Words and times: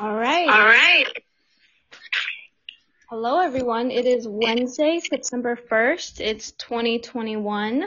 All 0.00 0.14
right. 0.14 0.48
All 0.48 0.64
right. 0.64 1.06
Hello, 3.10 3.40
everyone. 3.40 3.90
It 3.90 4.06
is 4.06 4.28
Wednesday, 4.28 5.00
September 5.00 5.56
1st. 5.56 6.20
It's 6.20 6.52
2021. 6.52 7.84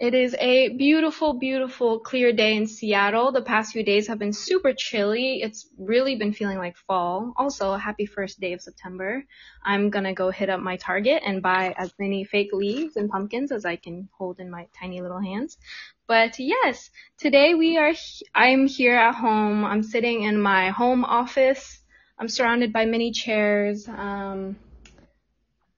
It 0.00 0.14
is 0.14 0.34
a 0.40 0.70
beautiful, 0.70 1.34
beautiful, 1.34 2.00
clear 2.00 2.32
day 2.32 2.56
in 2.56 2.66
Seattle. 2.66 3.32
The 3.32 3.42
past 3.42 3.74
few 3.74 3.82
days 3.82 4.06
have 4.06 4.18
been 4.18 4.32
super 4.32 4.72
chilly. 4.72 5.42
It's 5.42 5.68
really 5.76 6.16
been 6.16 6.32
feeling 6.32 6.56
like 6.56 6.78
fall. 6.78 7.34
Also, 7.36 7.74
happy 7.74 8.06
first 8.06 8.40
day 8.40 8.54
of 8.54 8.62
September. 8.62 9.22
I'm 9.62 9.90
gonna 9.90 10.14
go 10.14 10.30
hit 10.30 10.48
up 10.48 10.60
my 10.60 10.78
Target 10.78 11.22
and 11.26 11.42
buy 11.42 11.74
as 11.76 11.92
many 11.98 12.24
fake 12.24 12.48
leaves 12.54 12.96
and 12.96 13.10
pumpkins 13.10 13.52
as 13.52 13.66
I 13.66 13.76
can 13.76 14.08
hold 14.16 14.40
in 14.40 14.50
my 14.50 14.68
tiny 14.72 15.02
little 15.02 15.20
hands. 15.20 15.58
But 16.06 16.38
yes, 16.38 16.88
today 17.18 17.52
we 17.52 17.76
are, 17.76 17.92
I'm 18.34 18.68
here 18.68 18.96
at 18.96 19.16
home. 19.16 19.66
I'm 19.66 19.82
sitting 19.82 20.22
in 20.22 20.40
my 20.40 20.70
home 20.70 21.04
office. 21.04 21.78
I'm 22.18 22.28
surrounded 22.28 22.72
by 22.72 22.86
many 22.86 23.12
chairs. 23.12 23.86
Um, 23.86 24.56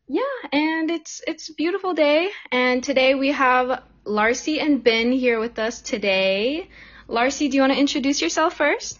yeah, 0.06 0.22
and 0.52 0.92
it's, 0.92 1.22
it's 1.26 1.50
a 1.50 1.54
beautiful 1.54 1.92
day. 1.92 2.30
And 2.52 2.84
today 2.84 3.16
we 3.16 3.32
have 3.32 3.82
Larcy 4.04 4.58
and 4.58 4.82
Ben 4.82 5.12
here 5.12 5.38
with 5.38 5.58
us 5.58 5.80
today. 5.80 6.68
Larcy, 7.06 7.48
do 7.48 7.56
you 7.56 7.60
want 7.62 7.72
to 7.72 7.78
introduce 7.78 8.20
yourself 8.20 8.54
first? 8.54 8.98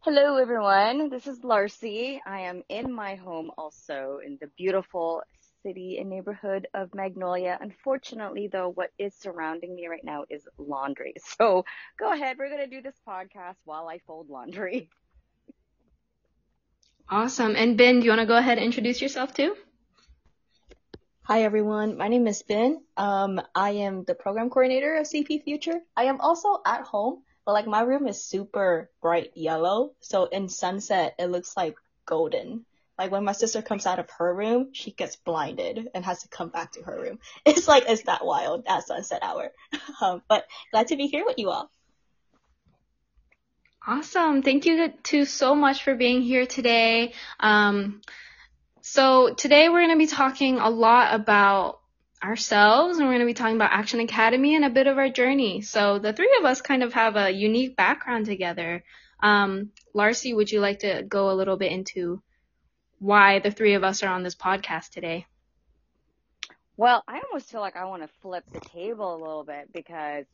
Hello, 0.00 0.36
everyone. 0.36 1.08
This 1.08 1.26
is 1.26 1.42
Larcy. 1.42 2.20
I 2.26 2.40
am 2.40 2.62
in 2.68 2.92
my 2.92 3.14
home 3.14 3.50
also 3.56 4.18
in 4.24 4.36
the 4.38 4.48
beautiful 4.58 5.22
city 5.62 5.96
and 5.98 6.10
neighborhood 6.10 6.68
of 6.74 6.94
Magnolia. 6.94 7.56
Unfortunately, 7.58 8.48
though, 8.52 8.68
what 8.68 8.90
is 8.98 9.14
surrounding 9.14 9.74
me 9.74 9.86
right 9.86 10.04
now 10.04 10.24
is 10.28 10.46
laundry. 10.58 11.14
So 11.38 11.64
go 11.98 12.12
ahead. 12.12 12.36
We're 12.38 12.50
going 12.50 12.68
to 12.68 12.76
do 12.76 12.82
this 12.82 13.00
podcast 13.08 13.56
while 13.64 13.88
I 13.88 13.98
fold 14.06 14.28
laundry. 14.28 14.90
Awesome. 17.08 17.56
And 17.56 17.78
Ben, 17.78 18.00
do 18.00 18.04
you 18.04 18.10
want 18.10 18.20
to 18.20 18.26
go 18.26 18.36
ahead 18.36 18.58
and 18.58 18.66
introduce 18.66 19.00
yourself 19.00 19.32
too? 19.32 19.56
Hi 21.26 21.44
everyone, 21.44 21.96
my 21.96 22.08
name 22.08 22.26
is 22.26 22.42
Ben. 22.42 22.82
Um, 22.98 23.40
I 23.54 23.70
am 23.70 24.04
the 24.04 24.14
program 24.14 24.50
coordinator 24.50 24.96
of 24.96 25.06
CP 25.06 25.42
Future. 25.42 25.80
I 25.96 26.04
am 26.04 26.20
also 26.20 26.60
at 26.66 26.82
home, 26.82 27.22
but 27.46 27.52
like 27.52 27.66
my 27.66 27.80
room 27.80 28.06
is 28.06 28.22
super 28.22 28.90
bright 29.00 29.30
yellow, 29.34 29.92
so 30.00 30.26
in 30.26 30.50
sunset 30.50 31.14
it 31.18 31.28
looks 31.28 31.56
like 31.56 31.76
golden. 32.04 32.66
Like 32.98 33.10
when 33.10 33.24
my 33.24 33.32
sister 33.32 33.62
comes 33.62 33.86
out 33.86 33.98
of 33.98 34.10
her 34.18 34.34
room, 34.34 34.74
she 34.74 34.90
gets 34.90 35.16
blinded 35.16 35.88
and 35.94 36.04
has 36.04 36.20
to 36.24 36.28
come 36.28 36.50
back 36.50 36.72
to 36.72 36.82
her 36.82 37.00
room. 37.00 37.18
It's 37.46 37.66
like 37.66 37.84
it's 37.88 38.02
that 38.02 38.26
wild 38.26 38.64
at 38.66 38.86
sunset 38.86 39.22
hour. 39.22 39.50
Um, 40.02 40.20
but 40.28 40.44
glad 40.72 40.88
to 40.88 40.96
be 40.96 41.06
here 41.06 41.24
with 41.24 41.38
you 41.38 41.48
all. 41.48 41.70
Awesome. 43.86 44.42
Thank 44.42 44.66
you 44.66 44.92
to 45.04 45.24
so 45.24 45.54
much 45.54 45.84
for 45.84 45.94
being 45.94 46.20
here 46.20 46.44
today. 46.44 47.14
Um, 47.40 48.02
so 48.86 49.32
today 49.32 49.70
we're 49.70 49.80
going 49.80 49.98
to 49.98 50.04
be 50.04 50.06
talking 50.06 50.58
a 50.58 50.68
lot 50.68 51.14
about 51.14 51.80
ourselves 52.22 52.98
and 52.98 53.06
we're 53.06 53.14
going 53.14 53.26
to 53.26 53.26
be 53.26 53.32
talking 53.32 53.56
about 53.56 53.72
Action 53.72 53.98
Academy 54.00 54.56
and 54.56 54.62
a 54.62 54.68
bit 54.68 54.86
of 54.86 54.98
our 54.98 55.08
journey. 55.08 55.62
So 55.62 55.98
the 55.98 56.12
three 56.12 56.36
of 56.38 56.44
us 56.44 56.60
kind 56.60 56.82
of 56.82 56.92
have 56.92 57.16
a 57.16 57.30
unique 57.30 57.76
background 57.76 58.26
together. 58.26 58.84
Um, 59.22 59.70
Larcy, 59.94 60.34
would 60.34 60.52
you 60.52 60.60
like 60.60 60.80
to 60.80 61.02
go 61.02 61.30
a 61.30 61.32
little 61.32 61.56
bit 61.56 61.72
into 61.72 62.20
why 62.98 63.38
the 63.38 63.50
three 63.50 63.72
of 63.72 63.84
us 63.84 64.02
are 64.02 64.12
on 64.12 64.22
this 64.22 64.34
podcast 64.34 64.90
today? 64.90 65.24
Well, 66.76 67.02
I 67.08 67.22
almost 67.26 67.50
feel 67.50 67.62
like 67.62 67.76
I 67.76 67.86
want 67.86 68.02
to 68.02 68.10
flip 68.20 68.44
the 68.52 68.60
table 68.60 69.16
a 69.16 69.16
little 69.16 69.44
bit 69.44 69.72
because 69.72 70.26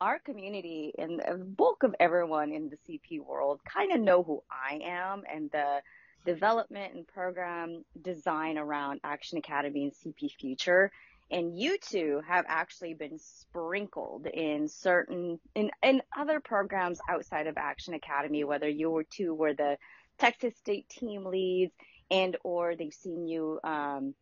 our 0.00 0.18
community 0.18 0.94
and 0.98 1.20
the 1.20 1.44
bulk 1.44 1.84
of 1.84 1.94
everyone 2.00 2.50
in 2.50 2.70
the 2.70 2.76
CP 2.88 3.24
world 3.24 3.60
kind 3.64 3.92
of 3.92 4.00
know 4.00 4.24
who 4.24 4.42
I 4.50 4.80
am 4.84 5.22
and 5.32 5.48
the 5.52 5.80
development 6.24 6.94
and 6.94 7.06
program 7.06 7.84
design 8.00 8.58
around 8.58 9.00
Action 9.04 9.38
Academy 9.38 9.84
and 9.84 9.92
CP 9.92 10.32
Future. 10.32 10.90
And 11.30 11.58
you 11.58 11.76
two 11.78 12.22
have 12.26 12.46
actually 12.48 12.94
been 12.94 13.18
sprinkled 13.18 14.26
in 14.26 14.68
certain, 14.68 15.38
in, 15.54 15.70
in 15.82 16.02
other 16.16 16.40
programs 16.40 17.00
outside 17.08 17.46
of 17.46 17.58
Action 17.58 17.94
Academy, 17.94 18.44
whether 18.44 18.68
you 18.68 19.02
two 19.10 19.34
were 19.34 19.52
the 19.52 19.76
Texas 20.18 20.56
State 20.56 20.88
team 20.88 21.24
leads 21.24 21.72
and 22.10 22.36
or 22.42 22.76
they've 22.76 22.94
seen 22.94 23.26
you, 23.26 23.60
um, 23.62 24.14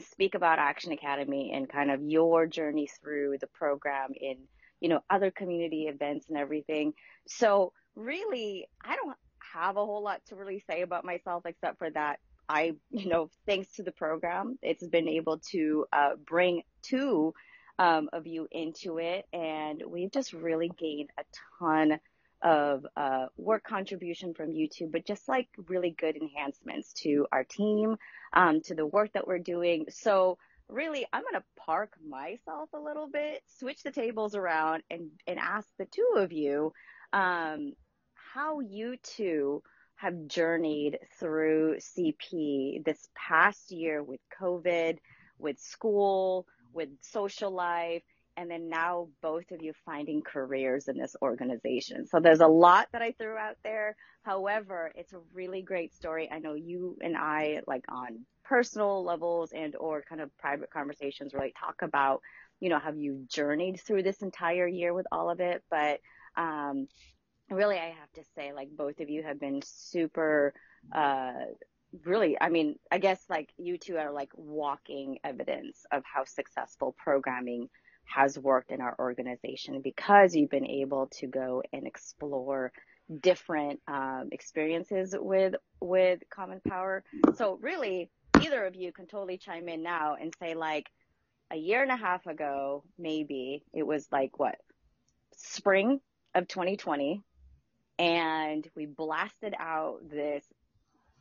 speak 0.00 0.34
about 0.34 0.58
Action 0.58 0.92
Academy 0.92 1.52
and 1.54 1.68
kind 1.68 1.90
of 1.90 2.02
your 2.02 2.46
journey 2.46 2.88
through 3.02 3.36
the 3.40 3.48
program 3.48 4.12
in 4.18 4.38
you 4.80 4.88
know, 4.88 5.00
other 5.10 5.30
community 5.30 5.86
events 5.88 6.26
and 6.28 6.38
everything. 6.38 6.94
So 7.26 7.72
really, 7.94 8.68
I 8.84 8.96
don't 8.96 9.16
have 9.54 9.76
a 9.76 9.84
whole 9.84 10.02
lot 10.02 10.20
to 10.26 10.36
really 10.36 10.62
say 10.68 10.82
about 10.82 11.04
myself 11.04 11.44
except 11.46 11.78
for 11.78 11.90
that 11.90 12.18
I, 12.48 12.74
you 12.90 13.08
know, 13.08 13.30
thanks 13.46 13.74
to 13.74 13.82
the 13.82 13.92
program, 13.92 14.58
it's 14.62 14.86
been 14.86 15.08
able 15.08 15.38
to 15.50 15.86
uh, 15.92 16.10
bring 16.26 16.62
two 16.82 17.34
um, 17.78 18.08
of 18.12 18.26
you 18.26 18.48
into 18.50 18.98
it, 18.98 19.26
and 19.32 19.82
we've 19.86 20.10
just 20.10 20.32
really 20.32 20.70
gained 20.78 21.10
a 21.18 21.24
ton 21.58 22.00
of 22.40 22.86
uh, 22.96 23.26
work 23.36 23.64
contribution 23.64 24.32
from 24.32 24.52
you 24.52 24.68
two, 24.68 24.88
but 24.90 25.04
just 25.04 25.28
like 25.28 25.48
really 25.66 25.90
good 25.90 26.16
enhancements 26.16 26.92
to 26.94 27.26
our 27.32 27.44
team, 27.44 27.96
um, 28.32 28.60
to 28.62 28.74
the 28.74 28.86
work 28.86 29.12
that 29.12 29.26
we're 29.26 29.38
doing. 29.38 29.86
So 29.90 30.38
really, 30.68 31.06
I'm 31.12 31.22
going 31.22 31.34
to 31.34 31.44
park 31.56 31.92
myself 32.08 32.70
a 32.72 32.80
little 32.80 33.08
bit, 33.08 33.42
switch 33.58 33.82
the 33.82 33.90
tables 33.90 34.34
around, 34.34 34.82
and 34.90 35.10
and 35.26 35.38
ask 35.38 35.68
the 35.78 35.86
two 35.86 36.14
of 36.16 36.32
you 36.32 36.72
um, 37.12 37.74
how 38.34 38.60
you 38.60 38.96
two 39.02 39.62
have 39.96 40.26
journeyed 40.28 40.98
through 41.18 41.76
CP 41.78 42.84
this 42.84 43.08
past 43.14 43.72
year 43.72 44.02
with 44.02 44.20
COVID, 44.40 44.98
with 45.38 45.58
school, 45.58 46.46
with 46.72 46.88
social 47.00 47.50
life, 47.50 48.02
and 48.36 48.48
then 48.48 48.68
now 48.68 49.08
both 49.20 49.50
of 49.50 49.60
you 49.60 49.72
finding 49.84 50.22
careers 50.22 50.86
in 50.86 50.96
this 50.96 51.16
organization. 51.20 52.06
So 52.06 52.20
there's 52.20 52.40
a 52.40 52.46
lot 52.46 52.86
that 52.92 53.02
I 53.02 53.12
threw 53.12 53.36
out 53.36 53.56
there. 53.64 53.96
However, 54.22 54.92
it's 54.94 55.12
a 55.12 55.18
really 55.34 55.62
great 55.62 55.92
story. 55.92 56.28
I 56.30 56.38
know 56.38 56.54
you 56.54 56.96
and 57.00 57.16
I, 57.16 57.62
like 57.66 57.84
on 57.88 58.20
personal 58.44 59.02
levels 59.04 59.50
and 59.52 59.74
or 59.74 60.04
kind 60.08 60.20
of 60.20 60.36
private 60.38 60.70
conversations 60.70 61.34
really 61.34 61.52
talk 61.58 61.82
about, 61.82 62.22
you 62.60 62.68
know, 62.68 62.78
have 62.78 62.96
you 62.96 63.24
journeyed 63.28 63.80
through 63.80 64.04
this 64.04 64.22
entire 64.22 64.68
year 64.68 64.94
with 64.94 65.06
all 65.10 65.30
of 65.30 65.40
it? 65.40 65.64
But 65.68 65.98
um, 66.36 66.86
really, 67.50 67.76
I 67.76 67.94
have 67.98 68.12
to 68.14 68.24
say, 68.34 68.52
like 68.52 68.68
both 68.70 69.00
of 69.00 69.08
you 69.08 69.22
have 69.22 69.40
been 69.40 69.60
super. 69.64 70.54
Uh, 70.94 71.32
really, 72.04 72.36
I 72.40 72.48
mean, 72.48 72.76
I 72.90 72.98
guess 72.98 73.22
like 73.28 73.50
you 73.56 73.78
two 73.78 73.96
are 73.96 74.12
like 74.12 74.30
walking 74.34 75.18
evidence 75.24 75.84
of 75.92 76.02
how 76.04 76.24
successful 76.24 76.94
programming 76.98 77.68
has 78.04 78.38
worked 78.38 78.70
in 78.70 78.80
our 78.80 78.96
organization 78.98 79.80
because 79.82 80.34
you've 80.34 80.50
been 80.50 80.66
able 80.66 81.08
to 81.18 81.26
go 81.26 81.62
and 81.72 81.86
explore 81.86 82.72
different 83.20 83.80
um, 83.86 84.28
experiences 84.32 85.14
with 85.18 85.54
with 85.80 86.20
common 86.30 86.60
power 86.66 87.02
so 87.36 87.58
really 87.62 88.10
either 88.42 88.64
of 88.64 88.74
you 88.74 88.92
can 88.92 89.06
totally 89.06 89.38
chime 89.38 89.68
in 89.68 89.82
now 89.82 90.14
and 90.20 90.34
say 90.40 90.54
like 90.54 90.86
a 91.50 91.56
year 91.56 91.82
and 91.82 91.90
a 91.90 91.96
half 91.96 92.26
ago, 92.26 92.84
maybe 92.98 93.64
it 93.72 93.86
was 93.86 94.06
like 94.12 94.38
what 94.38 94.56
spring 95.36 96.00
of 96.34 96.48
2020 96.48 97.22
and 97.98 98.66
we 98.74 98.86
blasted 98.86 99.54
out 99.58 100.00
this 100.08 100.44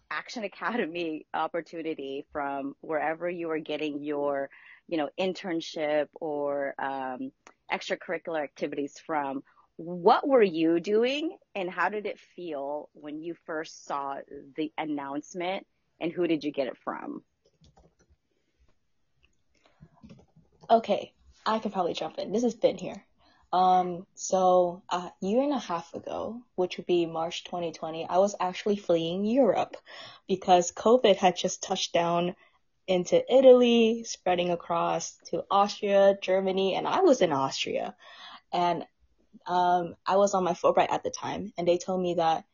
action 0.10 0.44
academy 0.44 1.26
opportunity 1.34 2.26
from 2.32 2.76
wherever 2.82 3.30
you 3.30 3.48
were 3.48 3.60
getting 3.60 4.04
your 4.04 4.50
you 4.88 4.98
know 4.98 5.10
internship 5.20 6.08
or 6.16 6.74
um, 6.80 7.32
extracurricular 7.72 8.42
activities 8.42 8.96
from 9.06 9.44
what 9.78 10.28
were 10.28 10.44
you 10.44 10.80
doing 10.80 11.38
and 11.56 11.70
how 11.70 11.90
did 11.90 12.06
it 12.06 12.20
feel 12.36 12.90
when 12.94 13.22
you 13.22 13.36
first 13.46 13.86
saw 13.86 14.16
the 14.56 14.72
announcement 14.78 15.66
and 16.02 16.12
who 16.12 16.28
did 16.28 16.44
you 16.44 16.52
get 16.52 16.68
it 16.68 16.78
from? 16.84 17.24
Okay, 20.70 21.14
I 21.46 21.60
can 21.60 21.72
probably 21.72 21.94
jump 21.94 22.18
in. 22.18 22.32
This 22.32 22.44
has 22.44 22.56
been 22.56 22.78
here. 22.78 23.06
Um, 23.54 24.06
so 24.16 24.84
a 24.90 25.12
year 25.22 25.42
and 25.42 25.54
a 25.54 25.60
half 25.60 25.94
ago, 25.94 26.42
which 26.56 26.78
would 26.78 26.86
be 26.86 27.06
March 27.06 27.44
2020, 27.46 28.06
I 28.06 28.18
was 28.18 28.36
actually 28.40 28.76
fleeing 28.76 29.26
Europe 29.26 29.78
because 30.28 30.72
COVID 30.72 31.16
had 31.16 31.38
just 31.38 31.64
touched 31.64 31.94
down 31.94 32.36
into 32.88 33.22
Italy, 33.34 34.04
spreading 34.06 34.52
across 34.52 35.18
to 35.26 35.44
Austria, 35.52 36.18
Germany, 36.22 36.76
and 36.76 36.88
I 36.88 37.02
was 37.02 37.22
in 37.22 37.32
Austria. 37.32 37.96
And 38.52 38.86
um, 39.46 39.96
I 40.06 40.18
was 40.18 40.34
on 40.34 40.44
my 40.44 40.54
Fulbright 40.54 40.92
at 40.92 41.04
the 41.04 41.10
time, 41.10 41.54
and 41.58 41.68
they 41.68 41.78
told 41.78 42.02
me 42.02 42.16
that 42.16 42.46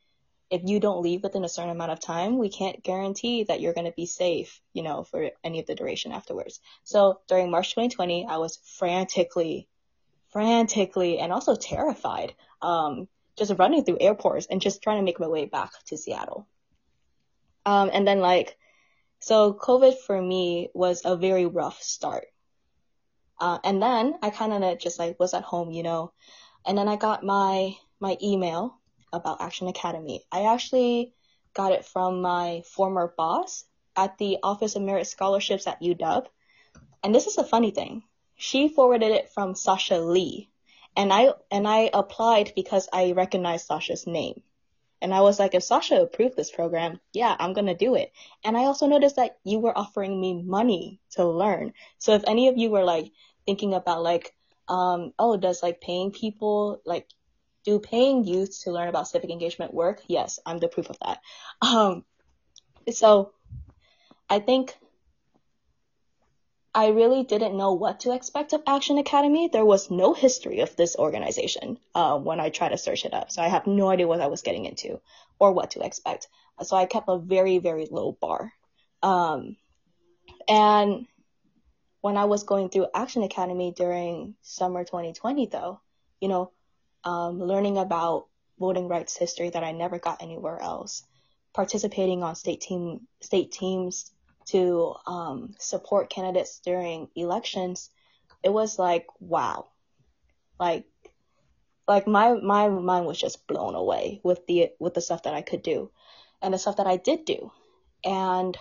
if 0.49 0.61
you 0.63 0.79
don't 0.79 1.01
leave 1.01 1.23
within 1.23 1.43
a 1.43 1.49
certain 1.49 1.71
amount 1.71 1.91
of 1.91 1.99
time, 1.99 2.37
we 2.37 2.49
can't 2.49 2.83
guarantee 2.83 3.43
that 3.43 3.59
you're 3.59 3.73
going 3.73 3.87
to 3.87 3.93
be 3.93 4.05
safe, 4.05 4.61
you 4.73 4.83
know, 4.83 5.03
for 5.03 5.31
any 5.43 5.59
of 5.59 5.65
the 5.65 5.73
duration 5.73 6.11
afterwards. 6.11 6.59
So 6.83 7.21
during 7.27 7.49
March 7.49 7.71
2020, 7.71 8.27
I 8.27 8.37
was 8.37 8.59
frantically, 8.77 9.67
frantically, 10.33 11.19
and 11.19 11.31
also 11.31 11.55
terrified, 11.55 12.33
um, 12.61 13.07
just 13.37 13.53
running 13.57 13.83
through 13.83 13.99
airports 14.01 14.47
and 14.49 14.61
just 14.61 14.81
trying 14.81 14.97
to 14.97 15.03
make 15.03 15.19
my 15.19 15.27
way 15.27 15.45
back 15.45 15.71
to 15.85 15.97
Seattle. 15.97 16.47
Um, 17.65 17.89
and 17.93 18.05
then 18.07 18.19
like, 18.19 18.57
so 19.19 19.53
COVID 19.53 19.97
for 19.99 20.21
me 20.21 20.69
was 20.73 21.03
a 21.05 21.15
very 21.15 21.45
rough 21.45 21.81
start. 21.81 22.25
Uh, 23.39 23.59
and 23.63 23.81
then 23.81 24.15
I 24.21 24.29
kind 24.29 24.51
of 24.51 24.79
just 24.79 24.99
like 24.99 25.19
was 25.19 25.33
at 25.33 25.43
home, 25.43 25.71
you 25.71 25.83
know, 25.83 26.11
and 26.65 26.77
then 26.77 26.87
I 26.87 26.95
got 26.95 27.23
my, 27.23 27.75
my 27.99 28.17
email 28.21 28.79
about 29.11 29.41
Action 29.41 29.67
Academy. 29.67 30.23
I 30.31 30.53
actually 30.53 31.13
got 31.53 31.71
it 31.71 31.85
from 31.85 32.21
my 32.21 32.63
former 32.65 33.13
boss 33.15 33.65
at 33.95 34.17
the 34.17 34.37
Office 34.43 34.75
of 34.75 34.81
Merit 34.81 35.07
Scholarships 35.07 35.67
at 35.67 35.81
UW. 35.81 36.25
And 37.03 37.13
this 37.13 37.27
is 37.27 37.37
a 37.37 37.43
funny 37.43 37.71
thing. 37.71 38.03
She 38.35 38.69
forwarded 38.69 39.11
it 39.11 39.29
from 39.29 39.55
Sasha 39.55 39.99
Lee. 39.99 40.49
And 40.95 41.11
I, 41.11 41.33
and 41.49 41.67
I 41.67 41.89
applied 41.93 42.53
because 42.55 42.87
I 42.93 43.13
recognized 43.13 43.65
Sasha's 43.65 44.05
name. 44.05 44.41
And 45.01 45.13
I 45.13 45.21
was 45.21 45.37
like, 45.37 45.53
if 45.53 45.63
Sasha 45.63 46.01
approved 46.01 46.37
this 46.37 46.51
program, 46.51 46.99
yeah, 47.11 47.35
I'm 47.37 47.51
going 47.53 47.65
to 47.67 47.75
do 47.75 47.95
it. 47.95 48.13
And 48.43 48.55
I 48.55 48.61
also 48.61 48.87
noticed 48.87 49.17
that 49.17 49.37
you 49.43 49.59
were 49.59 49.77
offering 49.77 50.19
me 50.19 50.41
money 50.41 51.01
to 51.11 51.25
learn. 51.25 51.73
So 51.97 52.13
if 52.13 52.23
any 52.25 52.47
of 52.47 52.57
you 52.57 52.69
were 52.69 52.85
like 52.85 53.11
thinking 53.45 53.73
about 53.73 54.01
like, 54.01 54.33
um, 54.69 55.11
oh, 55.19 55.35
does 55.35 55.61
like 55.61 55.81
paying 55.81 56.11
people, 56.11 56.81
like, 56.85 57.07
do 57.65 57.79
paying 57.79 58.23
youth 58.23 58.61
to 58.63 58.71
learn 58.71 58.87
about 58.87 59.07
civic 59.07 59.29
engagement 59.29 59.73
work? 59.73 60.01
Yes, 60.07 60.39
I'm 60.45 60.59
the 60.59 60.67
proof 60.67 60.89
of 60.89 60.97
that. 60.99 61.19
Um, 61.61 62.05
so 62.91 63.33
I 64.29 64.39
think 64.39 64.75
I 66.75 66.87
really 66.87 67.23
didn't 67.23 67.55
know 67.55 67.73
what 67.73 67.99
to 68.01 68.13
expect 68.13 68.53
of 68.53 68.63
Action 68.65 68.97
Academy. 68.97 69.47
There 69.47 69.65
was 69.65 69.91
no 69.91 70.13
history 70.13 70.61
of 70.61 70.75
this 70.75 70.95
organization 70.95 71.77
uh, 71.93 72.17
when 72.17 72.39
I 72.39 72.49
tried 72.49 72.69
to 72.69 72.77
search 72.79 73.05
it 73.05 73.13
up. 73.13 73.31
So 73.31 73.43
I 73.43 73.47
have 73.47 73.67
no 73.67 73.89
idea 73.89 74.07
what 74.07 74.21
I 74.21 74.27
was 74.27 74.41
getting 74.41 74.65
into 74.65 74.99
or 75.37 75.51
what 75.51 75.71
to 75.71 75.85
expect. 75.85 76.27
So 76.63 76.75
I 76.75 76.85
kept 76.85 77.09
a 77.09 77.19
very, 77.19 77.59
very 77.59 77.87
low 77.91 78.13
bar. 78.13 78.51
Um, 79.03 79.55
and 80.47 81.05
when 82.01 82.17
I 82.17 82.25
was 82.25 82.43
going 82.43 82.69
through 82.69 82.87
Action 82.93 83.21
Academy 83.21 83.71
during 83.75 84.35
summer 84.41 84.83
2020, 84.83 85.45
though, 85.47 85.79
you 86.19 86.27
know, 86.27 86.51
um, 87.03 87.39
learning 87.39 87.77
about 87.77 88.27
voting 88.59 88.87
rights 88.87 89.15
history 89.15 89.49
that 89.49 89.63
I 89.63 89.73
never 89.73 89.99
got 89.99 90.23
anywhere 90.23 90.59
else, 90.59 91.03
participating 91.53 92.23
on 92.23 92.35
state 92.35 92.61
team, 92.61 93.01
state 93.21 93.51
teams 93.51 94.12
to 94.47 94.95
um, 95.07 95.53
support 95.59 96.09
candidates 96.09 96.59
during 96.59 97.09
elections, 97.15 97.89
it 98.43 98.51
was 98.51 98.77
like 98.77 99.07
wow, 99.19 99.67
like 100.59 100.85
like 101.87 102.07
my 102.07 102.33
my 102.33 102.69
mind 102.69 103.05
was 103.05 103.19
just 103.19 103.47
blown 103.47 103.75
away 103.75 104.21
with 104.23 104.45
the 104.47 104.71
with 104.79 104.93
the 104.93 105.01
stuff 105.01 105.23
that 105.23 105.33
I 105.33 105.41
could 105.41 105.63
do, 105.63 105.91
and 106.41 106.53
the 106.53 106.57
stuff 106.57 106.77
that 106.77 106.87
I 106.87 106.97
did 106.97 107.25
do, 107.25 107.51
and 108.03 108.57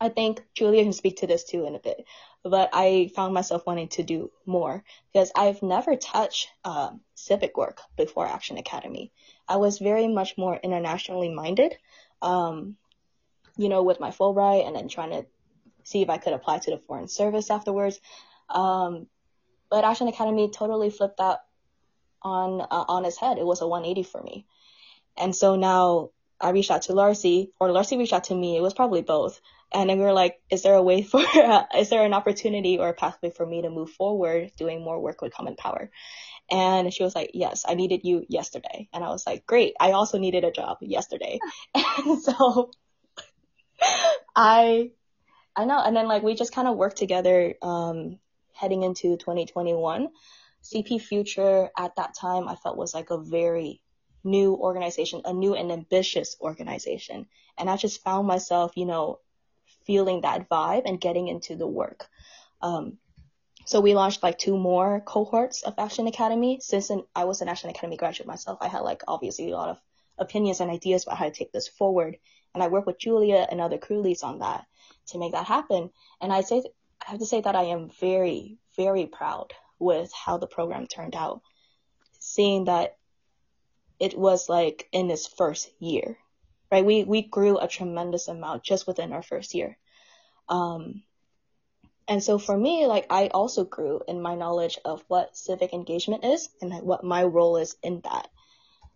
I 0.00 0.08
think 0.08 0.42
Julia 0.54 0.84
can 0.84 0.92
speak 0.92 1.18
to 1.18 1.26
this 1.26 1.44
too 1.44 1.66
in 1.66 1.74
a 1.74 1.80
bit. 1.80 2.04
But 2.44 2.70
I 2.72 3.10
found 3.16 3.34
myself 3.34 3.66
wanting 3.66 3.88
to 3.88 4.02
do 4.02 4.30
more 4.46 4.84
because 5.12 5.32
I've 5.34 5.62
never 5.62 5.96
touched 5.96 6.48
um, 6.64 7.00
civic 7.14 7.56
work 7.56 7.80
before 7.96 8.26
Action 8.26 8.58
Academy. 8.58 9.12
I 9.48 9.56
was 9.56 9.78
very 9.78 10.06
much 10.06 10.38
more 10.38 10.56
internationally 10.56 11.30
minded. 11.30 11.76
Um, 12.22 12.76
you 13.58 13.68
know, 13.68 13.82
with 13.82 14.00
my 14.00 14.10
Fulbright 14.10 14.66
and 14.66 14.74
then 14.74 14.88
trying 14.88 15.10
to 15.10 15.26
see 15.84 16.00
if 16.00 16.08
I 16.08 16.16
could 16.16 16.32
apply 16.32 16.58
to 16.58 16.70
the 16.70 16.78
foreign 16.78 17.08
service 17.08 17.50
afterwards. 17.50 18.00
Um, 18.48 19.06
but 19.70 19.84
Action 19.84 20.08
Academy 20.08 20.50
totally 20.50 20.88
flipped 20.88 21.18
that 21.18 21.40
on 22.22 22.60
uh, 22.62 22.84
on 22.88 23.04
its 23.04 23.18
head. 23.18 23.38
It 23.38 23.44
was 23.44 23.60
a 23.60 23.66
180 23.66 24.08
for 24.08 24.22
me. 24.22 24.46
And 25.16 25.34
so 25.34 25.56
now 25.56 26.10
I 26.40 26.50
reached 26.50 26.70
out 26.70 26.82
to 26.82 26.92
Larcy, 26.92 27.52
or 27.58 27.72
Larcy 27.72 27.98
reached 27.98 28.12
out 28.12 28.24
to 28.24 28.34
me. 28.34 28.56
It 28.56 28.62
was 28.62 28.74
probably 28.74 29.02
both. 29.02 29.40
And 29.72 29.90
then 29.90 29.98
we 29.98 30.04
were 30.04 30.12
like, 30.12 30.40
is 30.48 30.62
there 30.62 30.74
a 30.74 30.82
way 30.82 31.02
for, 31.02 31.20
uh, 31.20 31.64
is 31.76 31.90
there 31.90 32.04
an 32.04 32.14
opportunity 32.14 32.78
or 32.78 32.88
a 32.88 32.94
pathway 32.94 33.30
for 33.30 33.44
me 33.44 33.62
to 33.62 33.70
move 33.70 33.90
forward 33.90 34.52
doing 34.56 34.82
more 34.82 35.00
work 35.00 35.20
with 35.20 35.34
Common 35.34 35.56
Power? 35.56 35.90
And 36.50 36.94
she 36.94 37.02
was 37.02 37.14
like, 37.14 37.32
yes, 37.34 37.64
I 37.68 37.74
needed 37.74 38.00
you 38.04 38.24
yesterday. 38.28 38.88
And 38.94 39.04
I 39.04 39.08
was 39.08 39.26
like, 39.26 39.44
great. 39.46 39.74
I 39.78 39.92
also 39.92 40.16
needed 40.18 40.44
a 40.44 40.52
job 40.52 40.78
yesterday. 40.80 41.38
and 41.74 42.22
so 42.22 42.70
I, 44.36 44.92
I 45.56 45.64
know. 45.64 45.80
And 45.80 45.96
then 45.96 46.08
like 46.08 46.22
we 46.22 46.34
just 46.34 46.54
kind 46.54 46.68
of 46.68 46.76
worked 46.76 46.96
together, 46.96 47.54
um, 47.62 48.18
heading 48.52 48.82
into 48.82 49.16
2021. 49.16 50.08
CP 50.62 51.00
Future 51.00 51.70
at 51.78 51.94
that 51.96 52.14
time 52.14 52.48
I 52.48 52.56
felt 52.56 52.76
was 52.76 52.92
like 52.92 53.10
a 53.10 53.18
very 53.18 53.80
new 54.24 54.54
organization, 54.54 55.22
a 55.24 55.32
new 55.32 55.54
and 55.54 55.70
ambitious 55.70 56.36
organization. 56.40 57.26
And 57.56 57.70
I 57.70 57.76
just 57.76 58.02
found 58.02 58.26
myself, 58.26 58.72
you 58.76 58.84
know, 58.84 59.20
feeling 59.86 60.22
that 60.22 60.48
vibe 60.48 60.82
and 60.84 61.00
getting 61.00 61.28
into 61.28 61.56
the 61.56 61.66
work. 61.66 62.06
Um, 62.60 62.98
so 63.64 63.80
we 63.80 63.94
launched 63.94 64.22
like 64.22 64.38
two 64.38 64.56
more 64.56 65.00
cohorts 65.00 65.62
of 65.62 65.74
Action 65.78 66.06
Academy. 66.06 66.58
Since 66.60 66.90
I 67.14 67.24
was 67.24 67.40
an 67.40 67.48
Action 67.48 67.70
Academy 67.70 67.96
graduate 67.96 68.26
myself, 68.26 68.58
I 68.60 68.68
had 68.68 68.80
like 68.80 69.02
obviously 69.06 69.50
a 69.50 69.56
lot 69.56 69.68
of 69.68 69.80
opinions 70.18 70.60
and 70.60 70.70
ideas 70.70 71.04
about 71.04 71.18
how 71.18 71.26
to 71.26 71.30
take 71.30 71.52
this 71.52 71.68
forward. 71.68 72.18
And 72.54 72.62
I 72.62 72.68
work 72.68 72.86
with 72.86 72.98
Julia 72.98 73.46
and 73.50 73.60
other 73.60 73.78
crew 73.78 74.00
leads 74.00 74.22
on 74.22 74.40
that 74.40 74.66
to 75.08 75.18
make 75.18 75.32
that 75.32 75.46
happen. 75.46 75.90
And 76.20 76.32
I 76.32 76.40
say, 76.40 76.62
I 77.06 77.10
have 77.10 77.20
to 77.20 77.26
say 77.26 77.40
that 77.40 77.56
I 77.56 77.64
am 77.64 77.90
very, 78.00 78.58
very 78.76 79.06
proud 79.06 79.52
with 79.78 80.12
how 80.12 80.38
the 80.38 80.46
program 80.46 80.86
turned 80.86 81.14
out. 81.14 81.42
Seeing 82.18 82.64
that 82.64 82.96
it 83.98 84.18
was 84.18 84.48
like 84.48 84.88
in 84.92 85.10
its 85.10 85.26
first 85.26 85.70
year, 85.80 86.18
right? 86.70 86.84
We, 86.84 87.04
we 87.04 87.22
grew 87.22 87.58
a 87.58 87.68
tremendous 87.68 88.28
amount 88.28 88.64
just 88.64 88.86
within 88.86 89.12
our 89.12 89.22
first 89.22 89.54
year. 89.54 89.76
Um, 90.48 91.02
and 92.06 92.22
so 92.22 92.38
for 92.38 92.56
me, 92.56 92.86
like 92.86 93.06
I 93.10 93.28
also 93.28 93.64
grew 93.64 94.00
in 94.08 94.22
my 94.22 94.34
knowledge 94.34 94.78
of 94.84 95.04
what 95.08 95.36
civic 95.36 95.72
engagement 95.72 96.24
is 96.24 96.48
and 96.62 96.72
what 96.82 97.04
my 97.04 97.24
role 97.24 97.56
is 97.58 97.76
in 97.82 98.00
that 98.00 98.28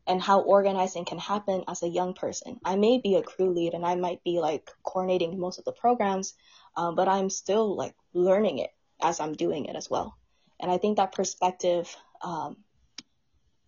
and 0.06 0.20
how 0.20 0.40
organizing 0.40 1.04
can 1.04 1.18
happen 1.18 1.64
as 1.68 1.82
a 1.82 1.88
young 1.88 2.14
person. 2.14 2.58
I 2.64 2.76
may 2.76 2.98
be 2.98 3.16
a 3.16 3.22
crew 3.22 3.50
lead 3.50 3.74
and 3.74 3.86
I 3.86 3.94
might 3.94 4.22
be 4.24 4.40
like 4.40 4.70
coordinating 4.82 5.38
most 5.38 5.58
of 5.58 5.64
the 5.64 5.72
programs, 5.72 6.34
um, 6.76 6.94
but 6.96 7.08
I'm 7.08 7.30
still 7.30 7.76
like 7.76 7.94
learning 8.12 8.58
it 8.58 8.70
as 9.00 9.20
I'm 9.20 9.34
doing 9.34 9.66
it 9.66 9.76
as 9.76 9.88
well. 9.88 10.16
And 10.60 10.70
I 10.70 10.78
think 10.78 10.96
that 10.96 11.12
perspective 11.12 11.94
um, 12.20 12.56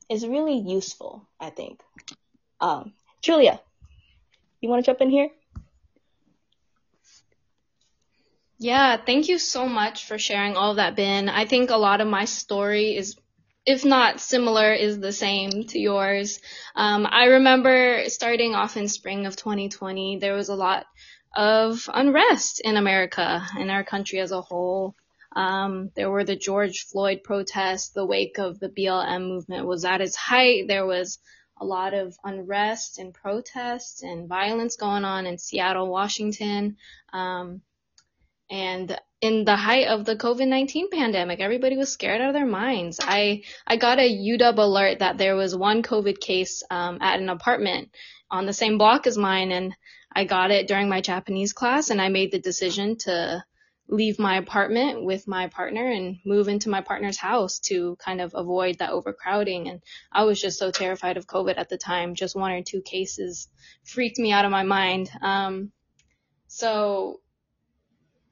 is 0.08 0.26
really 0.26 0.58
useful, 0.58 1.28
I 1.38 1.50
think. 1.50 1.80
Um, 2.60 2.94
Julia, 3.20 3.60
you 4.60 4.68
want 4.68 4.84
to 4.84 4.90
jump 4.90 5.00
in 5.00 5.10
here? 5.10 5.30
Yeah, 8.58 8.96
thank 8.96 9.28
you 9.28 9.38
so 9.38 9.66
much 9.66 10.06
for 10.06 10.18
sharing 10.18 10.56
all 10.56 10.70
of 10.70 10.76
that, 10.76 10.96
Ben. 10.96 11.28
I 11.28 11.44
think 11.44 11.70
a 11.70 11.76
lot 11.76 12.00
of 12.00 12.08
my 12.08 12.24
story 12.24 12.96
is 12.96 13.16
if 13.66 13.84
not 13.84 14.20
similar, 14.20 14.72
is 14.72 15.00
the 15.00 15.12
same 15.12 15.64
to 15.68 15.78
yours. 15.78 16.40
Um, 16.74 17.06
I 17.10 17.24
remember 17.24 18.04
starting 18.08 18.54
off 18.54 18.76
in 18.76 18.88
spring 18.88 19.26
of 19.26 19.36
2020, 19.36 20.18
there 20.18 20.34
was 20.34 20.48
a 20.48 20.54
lot 20.54 20.86
of 21.34 21.88
unrest 21.92 22.60
in 22.60 22.76
America, 22.76 23.44
in 23.58 23.70
our 23.70 23.84
country 23.84 24.20
as 24.20 24.32
a 24.32 24.40
whole. 24.40 24.94
Um, 25.34 25.90
there 25.96 26.10
were 26.10 26.24
the 26.24 26.36
George 26.36 26.86
Floyd 26.86 27.22
protests, 27.24 27.90
the 27.90 28.06
wake 28.06 28.38
of 28.38 28.60
the 28.60 28.68
BLM 28.68 29.28
movement 29.28 29.66
was 29.66 29.84
at 29.84 30.00
its 30.00 30.14
height. 30.14 30.68
There 30.68 30.86
was 30.86 31.18
a 31.60 31.64
lot 31.64 31.94
of 31.94 32.16
unrest 32.22 32.98
and 32.98 33.14
protests 33.14 34.02
and 34.02 34.28
violence 34.28 34.76
going 34.76 35.04
on 35.04 35.26
in 35.26 35.38
Seattle, 35.38 35.88
Washington. 35.88 36.76
Um, 37.12 37.62
and 38.50 38.96
in 39.24 39.46
the 39.46 39.56
height 39.56 39.86
of 39.88 40.04
the 40.04 40.16
COVID-19 40.16 40.90
pandemic, 40.90 41.40
everybody 41.40 41.78
was 41.78 41.90
scared 41.90 42.20
out 42.20 42.28
of 42.28 42.34
their 42.34 42.44
minds. 42.44 43.00
I, 43.00 43.44
I 43.66 43.78
got 43.78 43.98
a 43.98 44.02
UW 44.02 44.58
alert 44.58 44.98
that 44.98 45.16
there 45.16 45.34
was 45.34 45.56
one 45.56 45.82
COVID 45.82 46.20
case, 46.20 46.62
um, 46.70 46.98
at 47.00 47.20
an 47.20 47.30
apartment 47.30 47.88
on 48.30 48.44
the 48.44 48.52
same 48.52 48.76
block 48.76 49.06
as 49.06 49.16
mine. 49.16 49.50
And 49.50 49.74
I 50.12 50.26
got 50.26 50.50
it 50.50 50.68
during 50.68 50.90
my 50.90 51.00
Japanese 51.00 51.54
class 51.54 51.88
and 51.88 52.02
I 52.02 52.10
made 52.10 52.32
the 52.32 52.38
decision 52.38 52.98
to 53.06 53.42
leave 53.88 54.18
my 54.18 54.36
apartment 54.36 55.02
with 55.02 55.26
my 55.26 55.46
partner 55.48 55.86
and 55.86 56.18
move 56.26 56.48
into 56.48 56.68
my 56.68 56.82
partner's 56.82 57.16
house 57.16 57.60
to 57.60 57.96
kind 57.96 58.20
of 58.20 58.34
avoid 58.34 58.76
that 58.80 58.90
overcrowding. 58.90 59.70
And 59.70 59.80
I 60.12 60.24
was 60.24 60.38
just 60.38 60.58
so 60.58 60.70
terrified 60.70 61.16
of 61.16 61.26
COVID 61.26 61.54
at 61.56 61.70
the 61.70 61.78
time. 61.78 62.14
Just 62.14 62.36
one 62.36 62.52
or 62.52 62.62
two 62.62 62.82
cases 62.82 63.48
freaked 63.84 64.18
me 64.18 64.32
out 64.32 64.44
of 64.44 64.50
my 64.50 64.64
mind. 64.64 65.10
Um, 65.22 65.72
so 66.46 67.20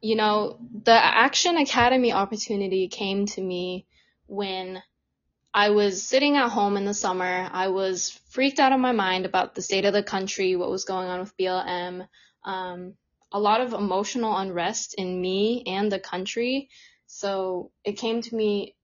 you 0.03 0.17
know, 0.17 0.59
the 0.83 0.93
Action 0.93 1.57
Academy 1.57 2.13
opportunity 2.13 2.89
came 2.89 3.27
to 3.27 3.41
me 3.41 3.87
when 4.27 4.83
I 5.55 5.71
was 5.71 6.03
sitting 6.03 6.37
at 6.37 6.49
home 6.51 6.77
in 6.77 6.85
the 6.85 6.93
summer. 6.93 7.49
I 7.53 7.69
was 7.69 8.19
freaked 8.31 8.59
out 8.59 8.73
of 8.73 8.81
my 8.81 8.93
mind 8.93 9.27
about 9.27 9.55
the 9.55 9.63
state 9.63 9.85
of 9.85 9.93
the 9.93 10.03
country, 10.03 10.57
what 10.57 10.71
was 10.71 10.85
going 10.85 11.09
on 11.09 11.21
with 11.21 11.37
BLM, 11.37 12.09
um, 12.45 12.95
a 13.31 13.39
lot 13.39 13.61
of 13.61 13.75
emotional 13.75 14.37
unrest 14.37 14.95
in 14.99 15.21
me 15.21 15.63
and 15.67 15.91
the 15.91 16.01
country. 16.01 16.69
So 17.07 17.71
it 17.85 17.93
came 17.93 18.23
to 18.23 18.35
me 18.35 18.75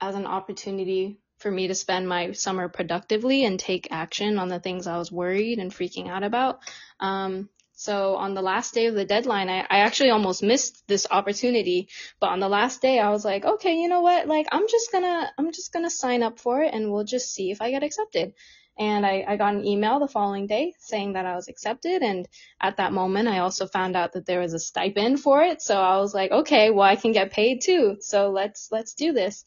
as 0.00 0.14
an 0.14 0.26
opportunity 0.26 1.18
for 1.38 1.50
me 1.50 1.68
to 1.68 1.74
spend 1.74 2.08
my 2.08 2.32
summer 2.32 2.68
productively 2.68 3.44
and 3.44 3.58
take 3.58 3.88
action 3.90 4.38
on 4.38 4.48
the 4.48 4.60
things 4.60 4.86
I 4.86 4.98
was 4.98 5.10
worried 5.10 5.58
and 5.58 5.72
freaking 5.72 6.08
out 6.08 6.22
about. 6.22 6.60
Um, 7.00 7.48
so 7.78 8.16
on 8.16 8.34
the 8.34 8.42
last 8.42 8.74
day 8.74 8.86
of 8.86 8.96
the 8.96 9.04
deadline, 9.04 9.48
I, 9.48 9.60
I 9.60 9.78
actually 9.86 10.10
almost 10.10 10.42
missed 10.42 10.82
this 10.88 11.06
opportunity. 11.08 11.88
But 12.18 12.30
on 12.30 12.40
the 12.40 12.48
last 12.48 12.82
day, 12.82 12.98
I 12.98 13.10
was 13.10 13.24
like, 13.24 13.44
okay, 13.44 13.76
you 13.76 13.86
know 13.86 14.00
what? 14.00 14.26
Like, 14.26 14.48
I'm 14.50 14.66
just 14.66 14.90
gonna, 14.90 15.30
I'm 15.38 15.52
just 15.52 15.72
gonna 15.72 15.88
sign 15.88 16.24
up 16.24 16.40
for 16.40 16.60
it 16.60 16.74
and 16.74 16.90
we'll 16.90 17.04
just 17.04 17.32
see 17.32 17.52
if 17.52 17.62
I 17.62 17.70
get 17.70 17.84
accepted. 17.84 18.34
And 18.76 19.06
I, 19.06 19.24
I 19.28 19.36
got 19.36 19.54
an 19.54 19.64
email 19.64 20.00
the 20.00 20.08
following 20.08 20.48
day 20.48 20.72
saying 20.80 21.12
that 21.12 21.24
I 21.24 21.36
was 21.36 21.46
accepted. 21.46 22.02
And 22.02 22.26
at 22.60 22.78
that 22.78 22.92
moment, 22.92 23.28
I 23.28 23.38
also 23.38 23.68
found 23.68 23.94
out 23.94 24.14
that 24.14 24.26
there 24.26 24.40
was 24.40 24.54
a 24.54 24.58
stipend 24.58 25.20
for 25.20 25.40
it. 25.44 25.62
So 25.62 25.80
I 25.80 25.98
was 25.98 26.12
like, 26.12 26.32
okay, 26.32 26.70
well, 26.70 26.82
I 26.82 26.96
can 26.96 27.12
get 27.12 27.30
paid 27.30 27.60
too. 27.60 27.98
So 28.00 28.30
let's, 28.30 28.72
let's 28.72 28.94
do 28.94 29.12
this. 29.12 29.44